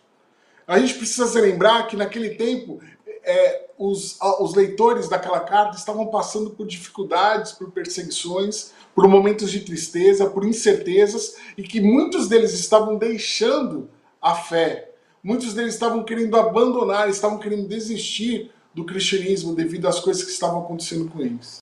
A 0.67 0.77
gente 0.77 0.93
precisa 0.93 1.25
se 1.25 1.41
lembrar 1.41 1.87
que 1.87 1.95
naquele 1.95 2.35
tempo 2.35 2.79
é, 3.23 3.69
os, 3.79 4.19
os 4.39 4.53
leitores 4.53 5.09
daquela 5.09 5.39
carta 5.39 5.75
estavam 5.75 6.05
passando 6.05 6.51
por 6.51 6.67
dificuldades, 6.67 7.53
por 7.53 7.71
perseguições, 7.71 8.73
por 8.93 9.07
momentos 9.07 9.49
de 9.49 9.61
tristeza, 9.61 10.29
por 10.29 10.45
incertezas, 10.45 11.37
e 11.57 11.63
que 11.63 11.81
muitos 11.81 12.27
deles 12.27 12.53
estavam 12.53 12.95
deixando 12.95 13.89
a 14.23 14.35
fé. 14.35 14.89
Muitos 15.21 15.53
deles 15.53 15.73
estavam 15.73 16.03
querendo 16.03 16.37
abandonar, 16.37 17.09
estavam 17.09 17.37
querendo 17.37 17.67
desistir 17.67 18.51
do 18.73 18.85
cristianismo 18.85 19.53
devido 19.53 19.87
às 19.87 19.99
coisas 19.99 20.23
que 20.23 20.31
estavam 20.31 20.63
acontecendo 20.63 21.11
com 21.11 21.19
eles. 21.19 21.61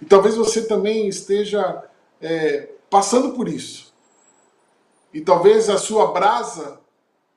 E 0.00 0.04
talvez 0.04 0.36
você 0.36 0.66
também 0.66 1.08
esteja 1.08 1.82
é, 2.20 2.68
passando 2.90 3.32
por 3.32 3.48
isso. 3.48 3.92
E 5.12 5.20
talvez 5.20 5.70
a 5.70 5.78
sua 5.78 6.12
brasa 6.12 6.80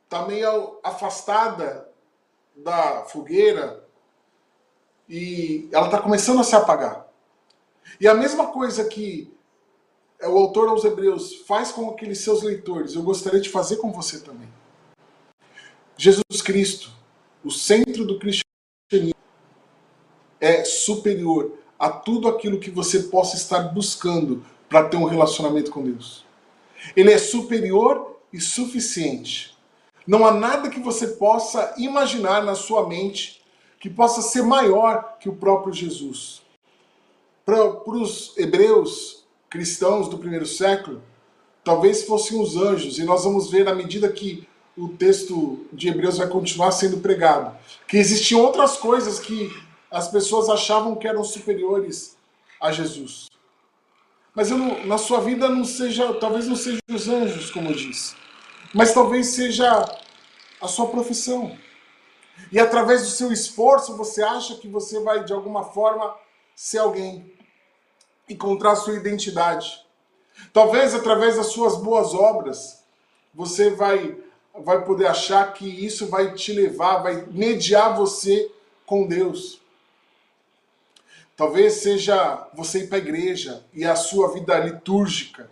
está 0.03 0.25
meio 0.25 0.80
afastada 0.84 1.89
da 2.56 3.03
fogueira 3.06 3.84
e 5.08 5.69
ela 5.71 5.86
está 5.86 6.01
começando 6.01 6.39
a 6.39 6.43
se 6.43 6.56
apagar. 6.56 7.08
E 7.99 8.08
a 8.08 8.13
mesma 8.13 8.47
coisa 8.47 8.84
que 8.86 9.32
o 10.21 10.38
autor 10.38 10.69
aos 10.69 10.84
Hebreus 10.84 11.36
faz 11.47 11.71
com 11.71 11.89
aqueles 11.89 12.19
seus 12.19 12.41
leitores, 12.41 12.95
eu 12.95 13.03
gostaria 13.03 13.39
de 13.39 13.49
fazer 13.49 13.77
com 13.77 13.91
você 13.91 14.19
também. 14.19 14.56
Jesus 15.97 16.41
Cristo, 16.43 16.91
o 17.43 17.51
centro 17.51 18.05
do 18.05 18.19
cristianismo, 18.19 19.15
é 20.39 20.63
superior 20.63 21.57
a 21.79 21.89
tudo 21.89 22.27
aquilo 22.27 22.60
que 22.60 22.69
você 22.69 23.03
possa 23.03 23.36
estar 23.36 23.60
buscando 23.73 24.45
para 24.69 24.88
ter 24.88 24.97
um 24.97 25.05
relacionamento 25.05 25.71
com 25.71 25.83
Deus. 25.83 26.25
Ele 26.95 27.12
é 27.12 27.17
superior 27.17 28.19
e 28.31 28.39
suficiente 28.39 29.57
não 30.07 30.25
há 30.25 30.31
nada 30.31 30.69
que 30.69 30.79
você 30.79 31.05
possa 31.05 31.73
imaginar 31.77 32.41
na 32.41 32.55
sua 32.55 32.88
mente 32.88 33.43
que 33.77 33.89
possa 33.89 34.21
ser 34.21 34.41
maior 34.41 35.17
que 35.19 35.27
o 35.27 35.36
próprio 35.36 35.73
Jesus. 35.73 36.41
Para 37.45 37.75
os 37.86 38.33
hebreus 38.38 39.25
cristãos 39.49 40.07
do 40.07 40.17
primeiro 40.17 40.45
século, 40.45 41.03
talvez 41.63 42.03
fossem 42.03 42.41
os 42.41 42.55
anjos, 42.55 42.97
e 42.97 43.03
nós 43.03 43.25
vamos 43.25 43.51
ver 43.51 43.67
à 43.67 43.75
medida 43.75 44.10
que 44.10 44.46
o 44.77 44.89
texto 44.89 45.65
de 45.73 45.89
Hebreus 45.89 46.17
vai 46.17 46.27
continuar 46.27 46.71
sendo 46.71 46.97
pregado, 46.97 47.57
que 47.87 47.97
existiam 47.97 48.41
outras 48.41 48.77
coisas 48.77 49.19
que 49.19 49.51
as 49.89 50.07
pessoas 50.07 50.49
achavam 50.49 50.95
que 50.95 51.07
eram 51.07 51.23
superiores 51.23 52.15
a 52.61 52.71
Jesus. 52.71 53.27
Mas 54.35 54.51
eu, 54.51 54.57
na 54.85 54.97
sua 54.97 55.19
vida 55.19 55.49
não 55.49 55.65
seja, 55.65 56.13
talvez 56.13 56.47
não 56.47 56.55
sejam 56.55 56.79
os 56.89 57.07
anjos, 57.07 57.49
como 57.49 57.69
eu 57.69 57.75
disse 57.75 58.15
mas 58.73 58.93
talvez 58.93 59.27
seja 59.27 59.85
a 60.61 60.67
sua 60.67 60.87
profissão. 60.87 61.57
E 62.51 62.59
através 62.59 63.01
do 63.01 63.09
seu 63.09 63.31
esforço 63.31 63.95
você 63.95 64.21
acha 64.21 64.55
que 64.55 64.67
você 64.67 64.99
vai 64.99 65.23
de 65.23 65.33
alguma 65.33 65.63
forma 65.63 66.15
ser 66.55 66.79
alguém, 66.79 67.33
encontrar 68.29 68.75
sua 68.75 68.95
identidade. 68.95 69.85
Talvez 70.53 70.93
através 70.93 71.35
das 71.35 71.47
suas 71.47 71.77
boas 71.77 72.13
obras 72.13 72.83
você 73.33 73.69
vai 73.69 74.17
vai 74.63 74.83
poder 74.83 75.07
achar 75.07 75.53
que 75.53 75.65
isso 75.67 76.07
vai 76.07 76.33
te 76.33 76.53
levar, 76.53 77.03
vai 77.03 77.25
mediar 77.31 77.95
você 77.95 78.51
com 78.85 79.07
Deus. 79.07 79.61
Talvez 81.35 81.73
seja 81.73 82.47
você 82.53 82.79
ir 82.79 82.87
para 82.87 82.97
a 82.97 83.01
igreja 83.01 83.63
e 83.73 83.85
a 83.85 83.95
sua 83.95 84.33
vida 84.33 84.57
litúrgica 84.57 85.49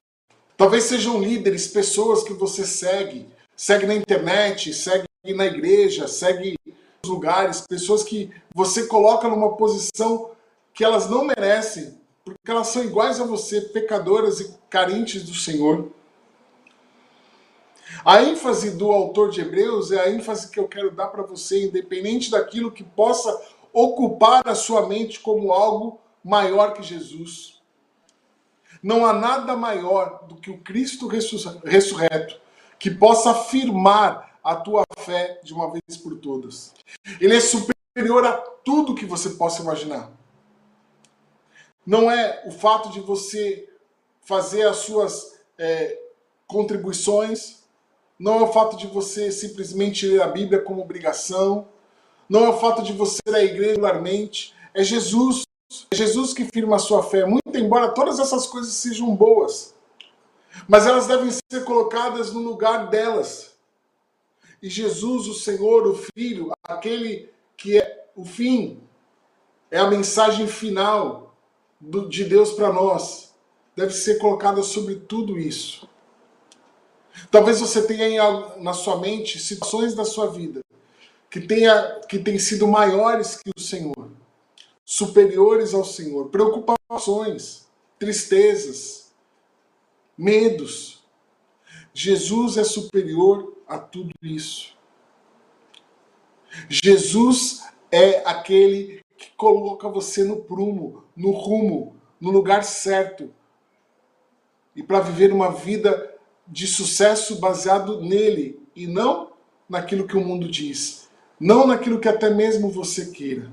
Talvez 0.57 0.85
sejam 0.85 1.19
líderes, 1.19 1.67
pessoas 1.67 2.23
que 2.23 2.33
você 2.33 2.65
segue, 2.65 3.27
segue 3.57 3.85
na 3.85 3.93
internet, 3.93 4.73
segue 4.73 5.05
na 5.35 5.45
igreja, 5.45 6.07
segue 6.07 6.57
nos 6.65 7.11
lugares, 7.11 7.65
pessoas 7.67 8.03
que 8.03 8.31
você 8.53 8.87
coloca 8.87 9.27
numa 9.27 9.57
posição 9.57 10.31
que 10.73 10.83
elas 10.83 11.09
não 11.09 11.25
merecem, 11.25 11.99
porque 12.23 12.49
elas 12.49 12.67
são 12.67 12.85
iguais 12.85 13.19
a 13.19 13.25
você, 13.25 13.61
pecadoras 13.61 14.39
e 14.39 14.55
carentes 14.69 15.23
do 15.23 15.35
Senhor. 15.35 15.91
A 18.03 18.21
ênfase 18.21 18.71
do 18.71 18.91
autor 18.91 19.29
de 19.29 19.41
Hebreus 19.41 19.91
é 19.91 19.99
a 19.99 20.09
ênfase 20.09 20.49
que 20.49 20.59
eu 20.59 20.67
quero 20.67 20.91
dar 20.91 21.07
para 21.07 21.23
você, 21.23 21.65
independente 21.65 22.31
daquilo 22.31 22.71
que 22.71 22.83
possa 22.83 23.41
ocupar 23.71 24.47
a 24.47 24.55
sua 24.55 24.87
mente 24.87 25.19
como 25.19 25.53
algo 25.53 25.99
maior 26.23 26.73
que 26.73 26.81
Jesus. 26.81 27.61
Não 28.81 29.05
há 29.05 29.13
nada 29.13 29.55
maior 29.55 30.25
do 30.27 30.35
que 30.35 30.49
o 30.49 30.59
Cristo 30.59 31.07
ressurreto 31.07 32.39
que 32.77 32.91
possa 32.91 33.31
afirmar 33.31 34.37
a 34.43 34.55
tua 34.55 34.83
fé 34.97 35.39
de 35.43 35.53
uma 35.53 35.71
vez 35.71 35.97
por 35.97 36.17
todas. 36.17 36.73
Ele 37.19 37.35
é 37.35 37.39
superior 37.39 38.25
a 38.25 38.33
tudo 38.33 38.95
que 38.95 39.05
você 39.05 39.31
possa 39.31 39.61
imaginar. 39.61 40.11
Não 41.85 42.09
é 42.09 42.43
o 42.45 42.51
fato 42.51 42.89
de 42.89 42.99
você 42.99 43.67
fazer 44.21 44.67
as 44.67 44.77
suas 44.77 45.39
é, 45.57 45.99
contribuições, 46.47 47.64
não 48.19 48.39
é 48.39 48.41
o 48.43 48.53
fato 48.53 48.77
de 48.77 48.87
você 48.87 49.31
simplesmente 49.31 50.07
ler 50.07 50.21
a 50.21 50.27
Bíblia 50.27 50.61
como 50.61 50.81
obrigação, 50.81 51.67
não 52.29 52.45
é 52.45 52.49
o 52.49 52.59
fato 52.59 52.81
de 52.81 52.93
você 52.93 53.19
ir 53.27 53.35
à 53.35 53.43
igreja 53.43 53.71
regularmente, 53.71 54.53
é 54.73 54.83
Jesus 54.83 55.43
é 55.91 55.95
Jesus 55.95 56.33
que 56.33 56.45
firma 56.45 56.75
a 56.75 56.79
sua 56.79 57.03
fé, 57.03 57.25
muito 57.25 57.41
embora 57.55 57.89
todas 57.89 58.19
essas 58.19 58.47
coisas 58.47 58.73
sejam 58.73 59.15
boas. 59.15 59.73
Mas 60.67 60.85
elas 60.85 61.07
devem 61.07 61.29
ser 61.31 61.63
colocadas 61.65 62.31
no 62.31 62.39
lugar 62.39 62.89
delas. 62.89 63.55
E 64.61 64.69
Jesus, 64.69 65.27
o 65.27 65.33
Senhor, 65.33 65.85
o 65.85 65.95
Filho, 65.95 66.51
aquele 66.63 67.29
que 67.57 67.77
é 67.77 68.05
o 68.15 68.23
fim, 68.23 68.79
é 69.69 69.79
a 69.79 69.89
mensagem 69.89 70.47
final 70.47 71.35
do, 71.79 72.07
de 72.07 72.23
Deus 72.23 72.53
para 72.53 72.71
nós, 72.71 73.33
deve 73.75 73.93
ser 73.93 74.17
colocada 74.17 74.63
sobre 74.63 74.95
tudo 74.95 75.37
isso. 75.37 75.89
Talvez 77.31 77.59
você 77.59 77.85
tenha 77.85 78.57
na 78.57 78.73
sua 78.73 78.99
mente 78.99 79.39
situações 79.39 79.93
da 79.93 80.05
sua 80.05 80.27
vida 80.27 80.61
que 81.35 81.41
tenha 81.41 81.99
que 82.07 82.17
têm 82.17 82.39
sido 82.39 82.65
maiores 82.65 83.35
que 83.35 83.51
o 83.53 83.59
Senhor, 83.59 84.09
superiores 84.85 85.73
ao 85.73 85.83
Senhor, 85.83 86.29
preocupações, 86.29 87.67
tristezas, 87.99 89.13
medos. 90.17 91.03
Jesus 91.93 92.55
é 92.55 92.63
superior 92.63 93.53
a 93.67 93.77
tudo 93.77 94.13
isso. 94.23 94.77
Jesus 96.69 97.65
é 97.91 98.23
aquele 98.25 99.03
que 99.17 99.31
coloca 99.35 99.89
você 99.89 100.23
no 100.23 100.37
prumo, 100.37 101.03
no 101.13 101.31
rumo, 101.31 101.97
no 102.17 102.31
lugar 102.31 102.63
certo. 102.63 103.29
E 104.73 104.81
para 104.81 105.01
viver 105.01 105.33
uma 105.33 105.51
vida 105.51 106.14
de 106.47 106.67
sucesso 106.67 107.39
baseado 107.39 108.01
nele 108.01 108.59
e 108.75 108.85
não 108.85 109.31
naquilo 109.67 110.07
que 110.07 110.17
o 110.17 110.21
mundo 110.21 110.47
diz, 110.49 111.09
não 111.39 111.65
naquilo 111.65 111.99
que 111.99 112.07
até 112.07 112.29
mesmo 112.29 112.69
você 112.69 113.07
queira. 113.07 113.51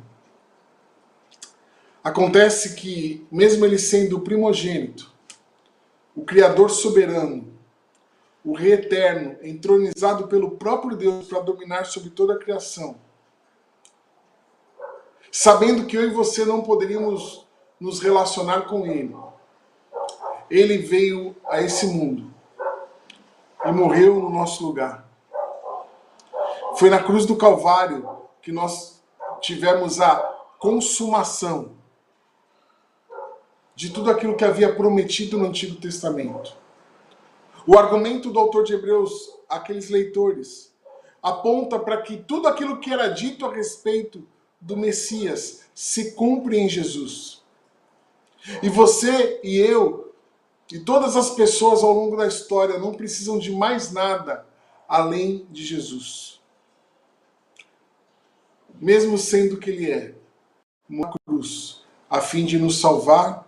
Acontece 2.04 2.74
que, 2.74 3.26
mesmo 3.30 3.64
ele 3.64 3.78
sendo 3.78 4.16
o 4.16 4.20
primogênito, 4.20 5.10
o 6.14 6.24
Criador 6.24 6.70
soberano, 6.70 7.50
o 8.44 8.54
Rei 8.54 8.72
eterno, 8.72 9.36
entronizado 9.42 10.26
pelo 10.26 10.52
próprio 10.52 10.96
Deus 10.96 11.28
para 11.28 11.40
dominar 11.40 11.84
sobre 11.84 12.10
toda 12.10 12.34
a 12.34 12.38
criação, 12.38 12.96
sabendo 15.30 15.86
que 15.86 15.96
eu 15.96 16.02
e 16.02 16.10
você 16.10 16.44
não 16.44 16.62
poderíamos 16.62 17.46
nos 17.80 18.00
relacionar 18.00 18.62
com 18.62 18.84
Ele, 18.84 19.16
Ele 20.50 20.78
veio 20.78 21.34
a 21.48 21.62
esse 21.62 21.86
mundo 21.86 22.31
e 23.64 23.72
morreu 23.72 24.16
no 24.16 24.30
nosso 24.30 24.64
lugar. 24.66 25.08
Foi 26.76 26.90
na 26.90 27.02
cruz 27.02 27.26
do 27.26 27.36
Calvário 27.36 28.08
que 28.40 28.50
nós 28.50 29.02
tivemos 29.40 30.00
a 30.00 30.16
consumação 30.58 31.72
de 33.74 33.90
tudo 33.90 34.10
aquilo 34.10 34.36
que 34.36 34.44
havia 34.44 34.74
prometido 34.74 35.38
no 35.38 35.46
Antigo 35.46 35.80
Testamento. 35.80 36.54
O 37.66 37.78
argumento 37.78 38.30
do 38.30 38.38
autor 38.38 38.64
de 38.64 38.74
Hebreus, 38.74 39.30
aqueles 39.48 39.88
leitores, 39.88 40.72
aponta 41.22 41.78
para 41.78 42.02
que 42.02 42.16
tudo 42.16 42.48
aquilo 42.48 42.80
que 42.80 42.92
era 42.92 43.08
dito 43.08 43.46
a 43.46 43.52
respeito 43.52 44.26
do 44.60 44.76
Messias 44.76 45.62
se 45.74 46.12
cumpre 46.12 46.58
em 46.58 46.68
Jesus. 46.68 47.42
E 48.62 48.68
você 48.68 49.40
e 49.42 49.58
eu 49.58 50.11
e 50.72 50.80
todas 50.80 51.16
as 51.16 51.30
pessoas 51.30 51.84
ao 51.84 51.92
longo 51.92 52.16
da 52.16 52.26
história 52.26 52.78
não 52.78 52.94
precisam 52.94 53.38
de 53.38 53.52
mais 53.52 53.92
nada 53.92 54.46
além 54.88 55.46
de 55.50 55.62
Jesus. 55.64 56.40
Mesmo 58.80 59.18
sendo 59.18 59.58
que 59.58 59.68
Ele 59.68 59.90
é 59.90 60.14
uma 60.88 61.12
cruz, 61.26 61.82
a 62.08 62.22
fim 62.22 62.46
de 62.46 62.58
nos 62.58 62.80
salvar 62.80 63.46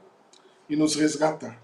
e 0.68 0.76
nos 0.76 0.94
resgatar. 0.94 1.58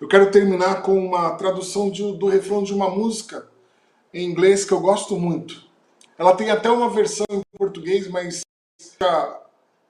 Eu 0.00 0.08
quero 0.08 0.30
terminar 0.30 0.82
com 0.82 0.98
uma 0.98 1.32
tradução 1.36 1.90
de, 1.90 2.16
do 2.16 2.26
refrão 2.26 2.62
de 2.62 2.72
uma 2.72 2.88
música 2.88 3.46
em 4.12 4.24
inglês 4.24 4.64
que 4.64 4.72
eu 4.72 4.80
gosto 4.80 5.18
muito. 5.18 5.68
Ela 6.16 6.34
tem 6.34 6.50
até 6.50 6.70
uma 6.70 6.88
versão 6.88 7.26
em 7.30 7.42
português, 7.58 8.08
mas 8.08 8.40
a, 9.02 9.40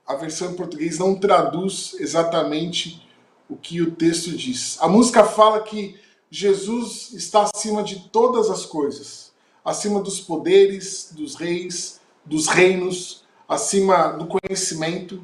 a 0.06 0.14
versão 0.16 0.50
em 0.50 0.56
português 0.56 0.98
não 0.98 1.14
traduz 1.14 1.94
exatamente 2.00 3.08
o 3.50 3.56
que 3.56 3.82
o 3.82 3.90
texto 3.90 4.30
diz. 4.30 4.78
A 4.80 4.88
música 4.88 5.24
fala 5.24 5.60
que 5.60 5.98
Jesus 6.30 7.12
está 7.12 7.50
acima 7.52 7.82
de 7.82 8.08
todas 8.08 8.48
as 8.48 8.64
coisas, 8.64 9.32
acima 9.64 10.00
dos 10.00 10.20
poderes, 10.20 11.12
dos 11.12 11.34
reis, 11.34 12.00
dos 12.24 12.46
reinos, 12.46 13.24
acima 13.48 14.12
do 14.12 14.26
conhecimento, 14.26 15.22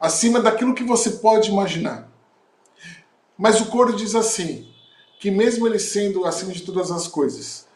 acima 0.00 0.40
daquilo 0.40 0.74
que 0.74 0.82
você 0.82 1.10
pode 1.10 1.50
imaginar. 1.50 2.10
Mas 3.36 3.60
o 3.60 3.66
coro 3.66 3.94
diz 3.94 4.14
assim, 4.14 4.66
que 5.20 5.30
mesmo 5.30 5.66
ele 5.66 5.78
sendo 5.78 6.24
acima 6.24 6.52
de 6.52 6.62
todas 6.62 6.90
as 6.90 7.06
coisas, 7.06 7.66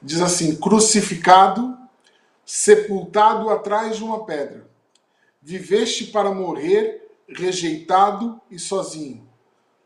diz 0.00 0.20
assim: 0.20 0.54
crucificado, 0.54 1.76
sepultado 2.44 3.50
atrás 3.50 3.96
de 3.96 4.04
uma 4.04 4.24
pedra, 4.24 4.70
viveste 5.42 6.06
para 6.06 6.32
morrer 6.32 7.09
rejeitado 7.30 8.40
e 8.50 8.58
sozinho, 8.58 9.26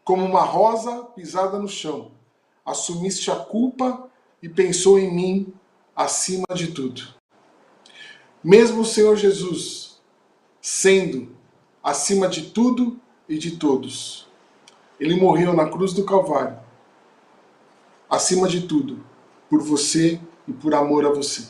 como 0.03 0.25
uma 0.25 0.43
rosa 0.43 1.05
pisada 1.05 1.59
no 1.59 1.69
chão. 1.69 2.11
Assumiste 2.65 3.31
a 3.31 3.37
culpa 3.37 4.09
e 4.43 4.49
pensou 4.49 4.99
em 4.99 5.15
mim 5.15 5.55
acima 5.95 6.47
de 6.55 6.69
tudo. 6.69 7.03
Mesmo 8.43 8.81
o 8.81 8.85
Senhor 8.85 9.17
Jesus 9.17 10.01
sendo 10.61 11.37
acima 11.83 12.27
de 12.27 12.51
tudo 12.51 12.99
e 13.29 13.37
de 13.37 13.57
todos, 13.59 14.27
ele 14.99 15.17
morreu 15.21 15.53
na 15.53 15.69
cruz 15.69 15.93
do 15.93 16.05
Calvário, 16.05 16.59
acima 18.09 18.49
de 18.49 18.67
tudo, 18.67 19.05
por 19.51 19.61
você 19.61 20.19
e 20.49 20.53
por 20.53 20.75
amor 20.75 21.05
a 21.05 21.11
você. 21.11 21.49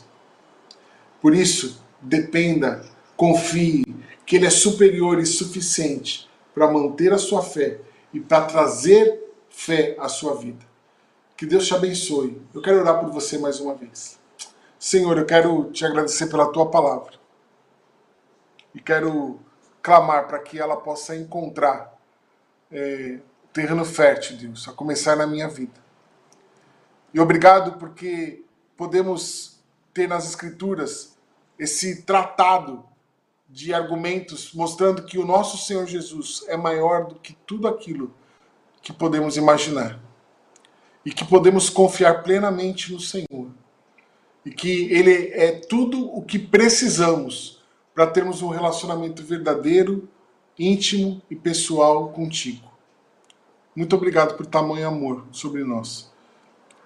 Por 1.21 1.33
isso, 1.33 1.81
dependa, 2.01 2.85
confie, 3.15 3.83
que 4.25 4.35
ele 4.35 4.45
é 4.45 4.49
superior 4.49 5.19
e 5.19 5.25
suficiente 5.25 6.29
para 6.53 6.71
manter 6.71 7.13
a 7.13 7.17
sua 7.17 7.41
fé 7.41 7.79
e 8.13 8.19
para 8.19 8.45
trazer 8.45 9.23
fé 9.49 9.95
à 9.99 10.07
sua 10.07 10.35
vida. 10.35 10.65
Que 11.37 11.45
Deus 11.45 11.67
te 11.67 11.73
abençoe. 11.73 12.41
Eu 12.53 12.61
quero 12.61 12.79
orar 12.79 12.99
por 12.99 13.11
você 13.11 13.37
mais 13.37 13.59
uma 13.59 13.75
vez. 13.75 14.17
Senhor, 14.79 15.17
eu 15.17 15.25
quero 15.25 15.71
te 15.71 15.85
agradecer 15.85 16.27
pela 16.27 16.51
tua 16.51 16.69
palavra. 16.69 17.13
E 18.73 18.79
quero 18.79 19.39
clamar 19.81 20.27
para 20.27 20.39
que 20.39 20.59
ela 20.59 20.77
possa 20.77 21.15
encontrar 21.15 21.93
é, 22.71 23.19
terreno 23.53 23.85
fértil, 23.85 24.37
Deus, 24.37 24.67
a 24.67 24.73
começar 24.73 25.15
na 25.15 25.27
minha 25.27 25.47
vida. 25.47 25.83
E 27.13 27.19
obrigado 27.19 27.77
porque 27.77 28.43
podemos 28.75 29.59
ter 29.93 30.07
nas 30.07 30.25
Escrituras 30.25 31.17
esse 31.57 32.01
tratado 32.01 32.83
de 33.47 33.73
argumentos 33.73 34.51
mostrando 34.53 35.03
que 35.03 35.17
o 35.17 35.25
nosso 35.25 35.57
Senhor 35.57 35.85
Jesus 35.85 36.43
é 36.47 36.57
maior 36.57 37.07
do 37.07 37.15
que 37.15 37.33
tudo 37.45 37.67
aquilo 37.67 38.13
que 38.81 38.93
podemos 38.93 39.37
imaginar. 39.37 39.99
E 41.05 41.11
que 41.11 41.23
podemos 41.23 41.69
confiar 41.69 42.23
plenamente 42.23 42.91
no 42.91 42.99
Senhor. 42.99 43.49
E 44.45 44.51
que 44.51 44.91
Ele 44.91 45.31
é 45.33 45.51
tudo 45.51 46.05
o 46.15 46.21
que 46.23 46.39
precisamos 46.39 47.63
para 47.93 48.07
termos 48.07 48.41
um 48.41 48.49
relacionamento 48.49 49.23
verdadeiro, 49.23 50.09
íntimo 50.57 51.21
e 51.29 51.35
pessoal 51.35 52.09
contigo. 52.09 52.69
Muito 53.75 53.95
obrigado 53.95 54.35
por 54.35 54.45
tamanho 54.45 54.87
amor 54.87 55.25
sobre 55.31 55.63
nós. 55.63 56.11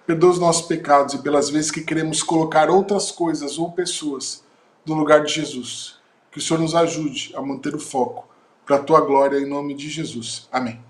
Perdoa 0.06 0.30
os 0.30 0.38
nossos 0.38 0.66
pecados 0.66 1.14
e 1.14 1.18
pelas 1.18 1.48
vezes 1.50 1.70
que 1.70 1.82
queremos 1.82 2.22
colocar 2.22 2.68
outras 2.68 3.12
coisas 3.12 3.58
ou 3.58 3.70
pessoas 3.70 4.44
no 4.84 4.94
lugar 4.94 5.24
de 5.24 5.32
Jesus. 5.32 5.99
Que 6.30 6.38
o 6.38 6.40
Senhor 6.40 6.60
nos 6.60 6.74
ajude 6.74 7.32
a 7.34 7.42
manter 7.42 7.74
o 7.74 7.80
foco 7.80 8.28
para 8.64 8.76
a 8.76 8.82
tua 8.82 9.00
glória 9.00 9.38
em 9.38 9.48
nome 9.48 9.74
de 9.74 9.88
Jesus. 9.88 10.48
Amém. 10.52 10.89